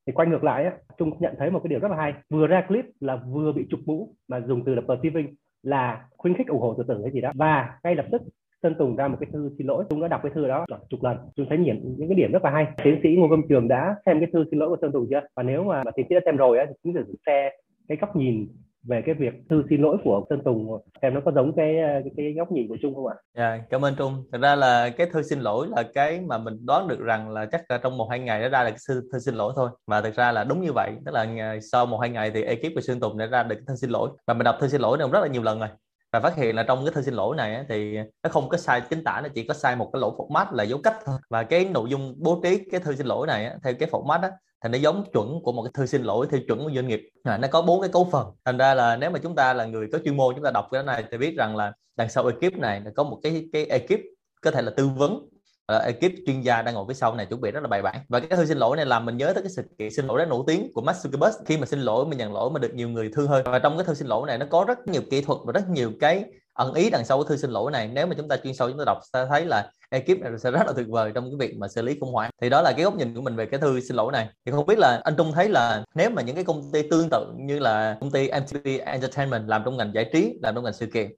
Thì 0.06 0.12
quay 0.12 0.28
ngược 0.28 0.44
lại 0.44 0.64
á, 0.64 0.72
Trung 0.98 1.10
nhận 1.20 1.34
thấy 1.38 1.50
một 1.50 1.60
cái 1.62 1.68
điều 1.68 1.78
rất 1.78 1.90
là 1.90 1.96
hay. 1.96 2.14
Vừa 2.30 2.46
ra 2.46 2.64
clip 2.68 2.84
là 3.00 3.16
vừa 3.16 3.52
bị 3.52 3.66
chụp 3.70 3.80
mũ 3.86 4.14
mà 4.28 4.40
dùng 4.40 4.64
từ 4.64 4.74
là 4.74 4.82
perceiving 4.88 5.34
là 5.62 6.06
khuyến 6.16 6.34
khích 6.34 6.46
ủng 6.46 6.60
hộ 6.60 6.74
tự 6.74 6.84
tử 6.88 7.02
hay 7.02 7.12
gì 7.12 7.20
đó. 7.20 7.32
Và 7.34 7.78
ngay 7.84 7.94
lập 7.94 8.06
tức 8.12 8.22
Sơn 8.64 8.74
Tùng 8.78 8.96
ra 8.96 9.08
một 9.08 9.16
cái 9.20 9.28
thư 9.32 9.50
xin 9.58 9.66
lỗi 9.66 9.84
Trung 9.90 10.00
đã 10.00 10.08
đọc 10.08 10.20
cái 10.22 10.32
thư 10.34 10.48
đó 10.48 10.66
chục 10.90 11.02
lần 11.02 11.16
Trung 11.36 11.46
thấy 11.48 11.58
những 11.58 11.94
những 11.98 12.08
cái 12.08 12.16
điểm 12.16 12.32
rất 12.32 12.44
là 12.44 12.50
hay 12.50 12.66
tiến 12.84 13.00
sĩ 13.02 13.08
Ngô 13.18 13.28
Văn 13.28 13.42
Trường 13.48 13.68
đã 13.68 13.96
xem 14.06 14.20
cái 14.20 14.28
thư 14.32 14.44
xin 14.50 14.58
lỗi 14.58 14.68
của 14.68 14.76
Sơn 14.80 14.92
Tùng 14.92 15.06
chưa 15.10 15.20
và 15.36 15.42
nếu 15.42 15.64
mà, 15.64 15.84
mà 15.84 15.90
tiến 15.96 16.06
sĩ 16.08 16.14
đã 16.14 16.20
xem 16.24 16.36
rồi 16.36 16.58
á 16.58 16.64
thì 16.68 16.74
chúng 16.84 16.94
ta 16.94 17.00
sẽ 17.26 17.50
cái 17.88 17.98
góc 18.00 18.16
nhìn 18.16 18.48
về 18.88 19.02
cái 19.06 19.14
việc 19.14 19.34
thư 19.50 19.62
xin 19.70 19.82
lỗi 19.82 19.96
của 20.04 20.24
Sơn 20.30 20.40
Tùng 20.44 20.78
xem 21.02 21.14
nó 21.14 21.20
có 21.24 21.32
giống 21.32 21.52
cái 21.56 21.74
cái, 21.78 22.12
cái 22.16 22.32
góc 22.32 22.52
nhìn 22.52 22.68
của 22.68 22.76
Trung 22.82 22.94
không 22.94 23.06
ạ? 23.06 23.14
Dạ, 23.36 23.50
yeah, 23.50 23.60
cảm 23.70 23.84
ơn 23.84 23.94
Trung. 23.98 24.12
Thật 24.32 24.38
ra 24.42 24.54
là 24.54 24.90
cái 24.90 25.06
thư 25.12 25.22
xin 25.22 25.40
lỗi 25.40 25.66
là 25.76 25.82
cái 25.94 26.20
mà 26.20 26.38
mình 26.38 26.66
đoán 26.66 26.88
được 26.88 27.00
rằng 27.00 27.30
là 27.30 27.46
chắc 27.46 27.62
là 27.68 27.78
trong 27.82 27.96
một 27.96 28.06
hai 28.10 28.18
ngày 28.18 28.42
nó 28.42 28.48
ra 28.48 28.64
được 28.64 28.70
cái 28.70 28.78
thư, 28.88 29.08
thư 29.12 29.18
xin 29.18 29.34
lỗi 29.34 29.52
thôi. 29.56 29.70
Mà 29.86 30.00
thực 30.00 30.14
ra 30.14 30.32
là 30.32 30.44
đúng 30.44 30.60
như 30.60 30.72
vậy, 30.74 30.92
tức 31.06 31.12
là 31.14 31.56
sau 31.72 31.86
một 31.86 31.98
hai 31.98 32.10
ngày 32.10 32.30
thì 32.34 32.42
ekip 32.42 32.74
của 32.74 32.80
Sơn 32.80 33.00
Tùng 33.00 33.18
đã 33.18 33.26
ra 33.26 33.42
được 33.42 33.56
cái 33.56 33.64
thư 33.68 33.74
xin 33.74 33.90
lỗi. 33.90 34.10
Và 34.26 34.34
mình 34.34 34.44
đọc 34.44 34.56
thư 34.60 34.68
xin 34.68 34.80
lỗi 34.80 34.98
này 34.98 35.08
rất 35.12 35.20
là 35.20 35.26
nhiều 35.26 35.42
lần 35.42 35.58
rồi 35.58 35.68
và 36.14 36.20
phát 36.20 36.36
hiện 36.36 36.56
là 36.56 36.62
trong 36.62 36.84
cái 36.84 36.94
thư 36.94 37.02
xin 37.02 37.14
lỗi 37.14 37.36
này 37.36 37.64
thì 37.68 37.96
nó 38.22 38.30
không 38.30 38.48
có 38.48 38.56
sai 38.56 38.80
chính 38.90 39.04
tả 39.04 39.20
nó 39.22 39.28
chỉ 39.34 39.44
có 39.44 39.54
sai 39.54 39.76
một 39.76 39.90
cái 39.92 40.00
lỗi 40.00 40.12
format 40.16 40.46
là 40.52 40.64
dấu 40.64 40.78
cách 40.78 40.96
thôi. 41.04 41.18
Và 41.30 41.42
cái 41.42 41.64
nội 41.64 41.90
dung 41.90 42.14
bố 42.18 42.40
trí 42.42 42.58
cái 42.70 42.80
thư 42.80 42.96
xin 42.96 43.06
lỗi 43.06 43.26
này 43.26 43.50
theo 43.64 43.74
cái 43.78 43.88
format 43.88 44.20
đó 44.20 44.28
thì 44.62 44.68
nó 44.68 44.78
giống 44.78 45.04
chuẩn 45.12 45.40
của 45.42 45.52
một 45.52 45.62
cái 45.62 45.70
thư 45.74 45.86
xin 45.86 46.02
lỗi 46.02 46.26
theo 46.30 46.40
chuẩn 46.48 46.64
của 46.64 46.70
doanh 46.74 46.88
nghiệp. 46.88 47.08
À, 47.22 47.38
nó 47.38 47.48
có 47.48 47.62
bốn 47.62 47.80
cái 47.80 47.90
cấu 47.92 48.08
phần. 48.12 48.26
Thành 48.44 48.58
ra 48.58 48.74
là 48.74 48.96
nếu 48.96 49.10
mà 49.10 49.18
chúng 49.18 49.34
ta 49.34 49.54
là 49.54 49.64
người 49.64 49.88
có 49.92 49.98
chuyên 50.04 50.16
môn 50.16 50.34
chúng 50.34 50.44
ta 50.44 50.50
đọc 50.50 50.68
cái 50.72 50.82
này 50.82 51.04
thì 51.10 51.18
biết 51.18 51.34
rằng 51.38 51.56
là 51.56 51.72
đằng 51.96 52.08
sau 52.08 52.26
ekip 52.26 52.58
này 52.58 52.80
là 52.80 52.90
có 52.96 53.04
một 53.04 53.20
cái 53.22 53.48
cái 53.52 53.66
ekip 53.66 54.00
có 54.42 54.50
thể 54.50 54.62
là 54.62 54.72
tư 54.76 54.88
vấn 54.88 55.28
uh, 55.72 55.82
ekip 55.82 56.12
chuyên 56.26 56.40
gia 56.40 56.62
đang 56.62 56.74
ngồi 56.74 56.84
phía 56.88 56.94
sau 56.94 57.14
này 57.14 57.26
chuẩn 57.26 57.40
bị 57.40 57.50
rất 57.50 57.60
là 57.60 57.68
bài 57.68 57.82
bản. 57.82 57.96
Và 58.08 58.20
cái 58.20 58.38
thư 58.38 58.46
xin 58.46 58.58
lỗi 58.58 58.76
này 58.76 58.86
làm 58.86 59.06
mình 59.06 59.16
nhớ 59.16 59.32
tới 59.34 59.42
cái 59.42 59.50
sự 59.50 59.62
kiện 59.78 59.90
xin 59.90 60.06
lỗi 60.06 60.18
rất 60.18 60.28
nổi 60.28 60.44
tiếng 60.46 60.72
của 60.74 60.82
Mark 60.82 60.98
Zuckerberg. 60.98 61.32
Khi 61.46 61.56
mà 61.56 61.66
xin 61.66 61.80
lỗi 61.80 62.06
mình 62.06 62.18
nhận 62.18 62.32
lỗi 62.32 62.50
mà 62.50 62.58
được 62.58 62.74
nhiều 62.74 62.88
người 62.88 63.10
thương 63.14 63.28
hơn. 63.28 63.42
Và 63.44 63.58
trong 63.58 63.76
cái 63.76 63.84
thư 63.84 63.94
xin 63.94 64.06
lỗi 64.06 64.26
này 64.26 64.38
nó 64.38 64.46
có 64.50 64.64
rất 64.68 64.78
nhiều 64.86 65.02
kỹ 65.10 65.20
thuật 65.20 65.38
và 65.44 65.52
rất 65.52 65.68
nhiều 65.68 65.92
cái 66.00 66.24
ẩn 66.54 66.74
ý 66.74 66.90
đằng 66.90 67.04
sau 67.04 67.18
cái 67.18 67.28
thư 67.28 67.36
xin 67.36 67.50
lỗi 67.50 67.70
này. 67.70 67.90
Nếu 67.92 68.06
mà 68.06 68.14
chúng 68.18 68.28
ta 68.28 68.36
chuyên 68.36 68.54
sâu 68.54 68.68
chúng 68.68 68.78
ta 68.78 68.84
đọc 68.84 68.98
sẽ 69.12 69.26
thấy 69.28 69.46
là 69.46 69.70
ekip 69.90 70.20
này 70.20 70.32
sẽ 70.38 70.50
rất 70.50 70.66
là 70.66 70.72
tuyệt 70.76 70.86
vời 70.88 71.12
trong 71.14 71.24
cái 71.24 71.48
việc 71.48 71.56
mà 71.58 71.68
xử 71.68 71.82
lý 71.82 71.98
khủng 72.00 72.12
hoảng. 72.12 72.30
Thì 72.40 72.50
đó 72.50 72.62
là 72.62 72.72
cái 72.72 72.84
góc 72.84 72.96
nhìn 72.96 73.14
của 73.14 73.20
mình 73.20 73.36
về 73.36 73.46
cái 73.46 73.60
thư 73.60 73.80
xin 73.80 73.96
lỗi 73.96 74.12
này. 74.12 74.28
Thì 74.46 74.52
không 74.52 74.66
biết 74.66 74.78
là 74.78 75.00
anh 75.04 75.14
Trung 75.16 75.32
thấy 75.32 75.48
là 75.48 75.84
nếu 75.94 76.10
mà 76.10 76.22
những 76.22 76.34
cái 76.34 76.44
công 76.44 76.72
ty 76.72 76.88
tương 76.90 77.08
tự 77.10 77.26
như 77.36 77.58
là 77.58 77.96
công 78.00 78.10
ty 78.10 78.28
MTV 78.28 78.68
Entertainment 78.86 79.48
làm 79.48 79.62
trong 79.64 79.76
ngành 79.76 79.94
giải 79.94 80.10
trí 80.12 80.38
làm 80.42 80.54
trong 80.54 80.64
ngành 80.64 80.72
sự 80.72 80.86
kiện 80.86 81.10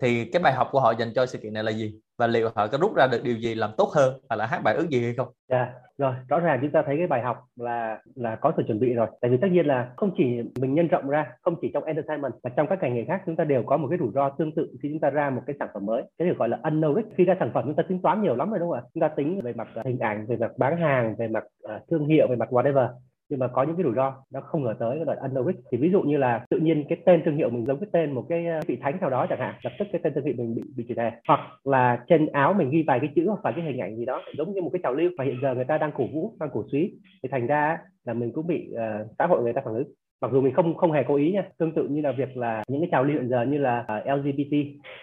thì 0.00 0.24
cái 0.32 0.42
bài 0.42 0.52
học 0.52 0.68
của 0.72 0.80
họ 0.80 0.92
dành 0.98 1.08
cho 1.14 1.26
sự 1.26 1.38
kiện 1.38 1.52
này 1.52 1.64
là 1.64 1.72
gì 1.72 1.94
và 2.18 2.26
liệu 2.26 2.48
họ 2.54 2.66
có 2.66 2.78
rút 2.78 2.96
ra 2.96 3.06
được 3.06 3.20
điều 3.24 3.36
gì 3.36 3.54
làm 3.54 3.70
tốt 3.76 3.88
hơn 3.94 4.20
hoặc 4.28 4.36
là 4.36 4.46
hát 4.46 4.60
bài 4.64 4.74
ước 4.74 4.88
gì 4.88 5.02
hay 5.02 5.14
không? 5.14 5.28
Dạ, 5.48 5.56
yeah. 5.56 5.68
rồi 5.98 6.14
rõ 6.28 6.40
ràng 6.40 6.58
chúng 6.62 6.70
ta 6.70 6.82
thấy 6.86 6.96
cái 6.96 7.06
bài 7.06 7.22
học 7.22 7.36
là 7.56 7.98
là 8.14 8.36
có 8.36 8.52
sự 8.56 8.62
chuẩn 8.66 8.80
bị 8.80 8.92
rồi. 8.94 9.06
Tại 9.20 9.30
vì 9.30 9.36
tất 9.36 9.48
nhiên 9.52 9.66
là 9.66 9.92
không 9.96 10.10
chỉ 10.16 10.24
mình 10.60 10.74
nhân 10.74 10.88
rộng 10.88 11.08
ra, 11.08 11.26
không 11.42 11.54
chỉ 11.60 11.70
trong 11.74 11.84
entertainment 11.84 12.32
mà 12.42 12.50
trong 12.56 12.66
các 12.66 12.78
ngành 12.82 12.94
nghề 12.94 13.04
khác 13.04 13.22
chúng 13.26 13.36
ta 13.36 13.44
đều 13.44 13.62
có 13.62 13.76
một 13.76 13.88
cái 13.90 13.98
rủi 13.98 14.10
ro 14.14 14.30
tương 14.30 14.54
tự 14.54 14.68
khi 14.82 14.88
chúng 14.88 15.00
ta 15.00 15.10
ra 15.10 15.30
một 15.30 15.42
cái 15.46 15.56
sản 15.58 15.68
phẩm 15.74 15.86
mới. 15.86 16.02
Cái 16.18 16.28
được 16.28 16.38
gọi 16.38 16.48
là 16.48 16.58
unknown 16.62 16.96
risk. 16.96 17.08
Khi 17.16 17.24
ra 17.24 17.34
sản 17.40 17.50
phẩm 17.54 17.64
chúng 17.66 17.76
ta 17.76 17.82
tính 17.88 18.02
toán 18.02 18.22
nhiều 18.22 18.36
lắm 18.36 18.50
rồi 18.50 18.58
đúng 18.58 18.70
không 18.70 18.78
ạ? 18.78 18.88
Chúng 18.94 19.00
ta 19.00 19.08
tính 19.08 19.40
về 19.40 19.52
mặt 19.52 19.68
à, 19.74 19.82
hình 19.84 19.98
ảnh, 19.98 20.26
về 20.26 20.36
mặt 20.36 20.52
bán 20.58 20.76
hàng, 20.76 21.14
về 21.18 21.28
mặt 21.28 21.44
à, 21.62 21.80
thương 21.90 22.06
hiệu, 22.06 22.26
về 22.28 22.36
mặt 22.36 22.48
whatever 22.50 22.88
nhưng 23.28 23.40
mà 23.40 23.48
có 23.48 23.62
những 23.62 23.76
cái 23.76 23.84
rủi 23.84 23.94
ro 23.94 24.14
nó 24.32 24.40
không 24.40 24.64
ngờ 24.64 24.74
tới 24.78 24.96
cái 24.96 25.04
đoạn 25.04 25.18
unknown 25.18 25.52
thì 25.72 25.78
ví 25.78 25.90
dụ 25.90 26.02
như 26.02 26.16
là 26.16 26.44
tự 26.50 26.58
nhiên 26.58 26.84
cái 26.88 26.98
tên 27.06 27.22
thương 27.24 27.36
hiệu 27.36 27.50
mình 27.50 27.66
giống 27.66 27.80
cái 27.80 27.88
tên 27.92 28.12
một 28.12 28.26
cái 28.28 28.46
ờ, 28.46 28.60
vị 28.66 28.78
thánh 28.80 29.00
nào 29.00 29.10
đó 29.10 29.26
chẳng 29.28 29.38
hạn 29.38 29.54
lập 29.62 29.72
tức 29.78 29.88
cái 29.92 30.00
tên 30.04 30.14
thương 30.14 30.24
hiệu 30.24 30.34
mình 30.38 30.54
bị 30.54 30.62
bị 30.76 30.84
chỉ 30.88 30.94
đề 30.94 31.10
hoặc 31.28 31.40
là 31.64 32.04
trên 32.08 32.26
áo 32.26 32.52
mình 32.52 32.70
ghi 32.70 32.84
vài 32.86 33.00
cái 33.00 33.10
chữ 33.16 33.26
hoặc 33.26 33.40
vài 33.42 33.52
cái 33.56 33.64
hình 33.64 33.80
ảnh 33.80 33.96
gì 33.96 34.04
đó 34.04 34.22
giống 34.38 34.54
như 34.54 34.62
một 34.62 34.70
cái 34.72 34.80
trào 34.82 34.94
lưu 34.94 35.10
mà 35.18 35.24
hiện 35.24 35.38
giờ 35.42 35.54
người 35.54 35.64
ta 35.64 35.78
đang 35.78 35.92
cổ 35.92 36.06
vũ 36.12 36.32
đang 36.40 36.50
cổ 36.52 36.64
suý. 36.72 36.92
Thì 37.22 37.28
thành 37.32 37.46
ra 37.46 37.78
là 38.04 38.14
mình 38.14 38.32
cũng 38.32 38.46
bị 38.46 38.70
uh, 38.72 39.06
xã 39.18 39.26
hội 39.26 39.42
người 39.42 39.52
ta 39.52 39.62
phản 39.64 39.74
ứng. 39.74 39.88
Mặc 40.20 40.30
dù 40.32 40.40
mình 40.40 40.54
không 40.54 40.76
không 40.76 40.92
hề 40.92 41.04
cố 41.08 41.16
ý 41.16 41.32
nha 41.32 41.42
tương 41.58 41.74
tự 41.74 41.88
như 41.88 42.00
là 42.00 42.12
việc 42.12 42.36
là 42.36 42.64
những 42.68 42.80
cái 42.80 42.88
trào 42.92 43.04
lưu 43.04 43.20
hiện 43.20 43.28
giờ 43.28 43.42
như 43.42 43.58
là 43.58 43.84
ờ, 43.88 44.14
uh, 44.14 44.18
LGBT 44.18 44.54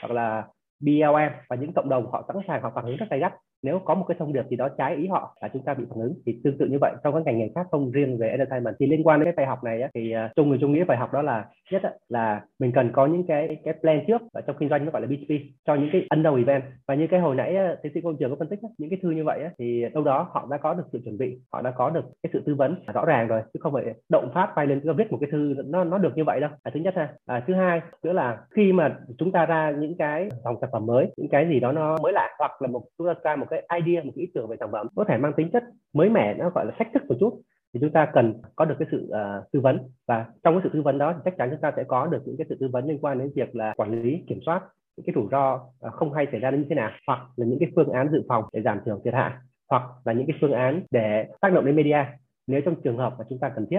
hoặc 0.02 0.14
là 0.14 0.44
BLM 0.80 1.32
và 1.50 1.56
những 1.56 1.74
cộng 1.74 1.90
đồng 1.90 2.12
họ 2.12 2.26
sẵn 2.28 2.38
sàng 2.48 2.62
họ 2.62 2.72
phản 2.76 2.86
ứng 2.86 2.98
rất 2.98 3.06
gay 3.10 3.20
gắt 3.20 3.34
nếu 3.66 3.80
có 3.86 3.96
một 3.96 4.06
cái 4.08 4.16
thông 4.20 4.34
điệp 4.34 4.46
gì 4.50 4.58
đó 4.58 4.70
trái 4.78 4.96
ý 4.96 5.08
họ 5.08 5.38
là 5.42 5.48
chúng 5.54 5.64
ta 5.64 5.74
bị 5.74 5.84
phản 5.90 6.00
ứng 6.00 6.14
thì 6.26 6.40
tương 6.44 6.58
tự 6.58 6.66
như 6.66 6.78
vậy. 6.82 6.94
Trong 7.04 7.14
các 7.14 7.24
ngành 7.26 7.38
nghề 7.38 7.50
khác 7.56 7.68
không 7.72 7.92
riêng 7.92 8.18
về 8.18 8.30
entertainment. 8.30 8.76
Thì 8.80 8.88
liên 8.88 9.08
quan 9.08 9.20
đến 9.20 9.26
cái 9.26 9.34
bài 9.38 9.46
học 9.46 9.64
này 9.64 9.82
á, 9.82 9.90
thì 9.94 10.12
à, 10.12 10.26
uh, 10.26 10.32
chung 10.36 10.50
người 10.50 10.58
chung 10.62 10.74
nghĩa 10.74 10.84
bài 10.84 10.98
học 10.98 11.14
đó 11.14 11.22
là 11.22 11.46
nhất 11.72 11.84
á, 11.84 11.92
là 12.10 12.42
mình 12.60 12.72
cần 12.72 12.90
có 12.94 13.06
những 13.06 13.28
cái 13.28 13.58
cái 13.64 13.74
plan 13.82 14.00
trước 14.08 14.22
ở 14.34 14.42
trong 14.42 14.56
kinh 14.60 14.70
doanh 14.70 14.86
nó 14.86 14.92
gọi 14.92 15.02
là 15.02 15.08
B2B 15.08 15.40
cho 15.66 15.76
những 15.76 15.90
cái 15.92 16.08
unknown 16.10 16.38
event. 16.38 16.64
Và 16.88 16.96
như 16.96 17.08
cái 17.08 17.20
hồi 17.20 17.36
nãy 17.36 17.56
tiến 17.84 17.92
sĩ 17.94 18.02
công 18.02 18.18
trường 18.18 18.30
có 18.30 18.36
phân 18.40 18.48
tích 18.48 18.60
á, 18.64 18.70
những 18.78 18.90
cái 18.90 19.00
thư 19.02 19.12
như 19.12 19.24
vậy 19.24 19.40
á, 19.44 19.50
thì 19.60 19.86
đâu 19.94 20.04
đó 20.04 20.28
họ 20.32 20.48
đã 20.52 20.58
có 20.58 20.74
được 20.74 20.84
sự 20.92 21.00
chuẩn 21.04 21.18
bị 21.18 21.38
họ 21.54 21.62
đã 21.62 21.72
có 21.72 21.90
được 21.90 22.06
cái 22.24 22.30
sự 22.34 22.42
tư 22.46 22.56
vấn 22.56 22.76
rõ 22.94 23.06
ràng 23.06 23.28
rồi 23.28 23.42
chứ 23.54 23.60
không 23.64 23.74
phải 23.74 23.84
động 24.10 24.32
phát 24.34 24.54
bay 24.56 24.68
lên 24.68 24.82
viết 24.98 25.12
một 25.12 25.18
cái 25.22 25.30
thư 25.32 25.56
nó 25.66 25.84
nó 25.84 25.98
được 25.98 26.12
như 26.16 26.24
vậy 26.24 26.40
đâu. 26.40 26.50
À, 26.64 26.72
thứ 26.74 26.80
nhất 26.80 26.94
ha. 26.98 27.14
À, 27.26 27.44
thứ 27.48 27.54
hai 27.54 27.82
nữa 28.04 28.14
là 28.14 28.38
khi 28.56 28.74
mà 28.74 28.96
chúng 29.18 29.32
ta 29.32 29.46
ra 29.46 29.72
những 29.80 29.98
cái 29.98 30.30
dòng 30.44 30.56
sản 30.62 30.70
phẩm 30.74 30.86
mới 30.86 31.08
những 31.18 31.30
cái 31.30 31.48
gì 31.48 31.60
đó 31.60 31.72
nó 31.72 31.98
mới 32.04 32.14
lạ 32.14 32.36
hoặc 32.40 32.62
là 32.62 32.68
một 32.68 32.82
chúng 32.98 33.08
ta 33.08 33.14
ra 33.24 33.36
một 33.36 33.46
cái 33.56 33.82
idea 33.82 34.04
một 34.04 34.12
cái 34.16 34.22
ý 34.22 34.32
tưởng 34.34 34.48
về 34.48 34.58
sản 34.60 34.72
phẩm 34.72 34.88
có 34.96 35.04
thể 35.08 35.18
mang 35.18 35.34
tính 35.38 35.50
chất 35.54 35.64
mới 35.94 36.10
mẻ 36.10 36.34
nó 36.34 36.50
gọi 36.50 36.66
là 36.66 36.72
thách 36.78 36.88
thức 36.94 37.04
một 37.08 37.16
chút 37.20 37.42
thì 37.74 37.80
chúng 37.82 37.92
ta 37.92 38.12
cần 38.14 38.34
có 38.56 38.66
được 38.66 38.76
cái 38.80 38.88
sự 38.92 39.10
uh, 39.10 39.52
tư 39.52 39.60
vấn. 39.62 39.80
Và 40.08 40.26
trong 40.44 40.54
cái 40.54 40.62
sự 40.64 40.70
tư 40.74 40.82
vấn 40.82 40.98
đó 40.98 41.14
thì 41.14 41.20
chắc 41.26 41.38
chắn 41.38 41.50
chúng 41.52 41.62
ta 41.62 41.72
sẽ 41.76 41.84
có 41.84 42.08
được 42.08 42.22
những 42.26 42.38
cái 42.38 42.46
sự 42.50 42.58
tư 42.60 42.68
vấn 42.72 42.86
liên 42.86 43.00
quan 43.02 43.20
đến 43.20 43.32
việc 43.36 43.56
là 43.56 43.74
quản 43.78 44.04
lý 44.04 44.24
kiểm 44.28 44.40
soát 44.46 44.62
những 44.98 45.06
cái 45.06 45.14
rủi 45.16 45.28
ro 45.32 45.54
uh, 45.56 45.94
không 45.94 46.14
hay 46.14 46.28
xảy 46.32 46.40
ra 46.40 46.52
như 46.52 46.66
thế 46.70 46.76
nào 46.76 46.92
hoặc 47.08 47.20
là 47.36 47.46
những 47.46 47.60
cái 47.60 47.72
phương 47.76 47.92
án 47.92 48.10
dự 48.12 48.24
phòng 48.30 48.44
để 48.54 48.62
giảm 48.62 48.80
thiểu 48.86 49.02
thiệt 49.04 49.14
hại 49.14 49.32
hoặc 49.70 49.84
là 50.06 50.14
những 50.14 50.28
cái 50.28 50.38
phương 50.42 50.52
án 50.52 50.82
để 50.92 51.26
tác 51.42 51.54
động 51.54 51.66
đến 51.66 51.76
media. 51.76 52.06
Nếu 52.48 52.62
trong 52.62 52.76
trường 52.84 52.98
hợp 52.98 53.14
mà 53.18 53.26
chúng 53.30 53.40
ta 53.40 53.50
cần 53.50 53.66
thiết 53.70 53.74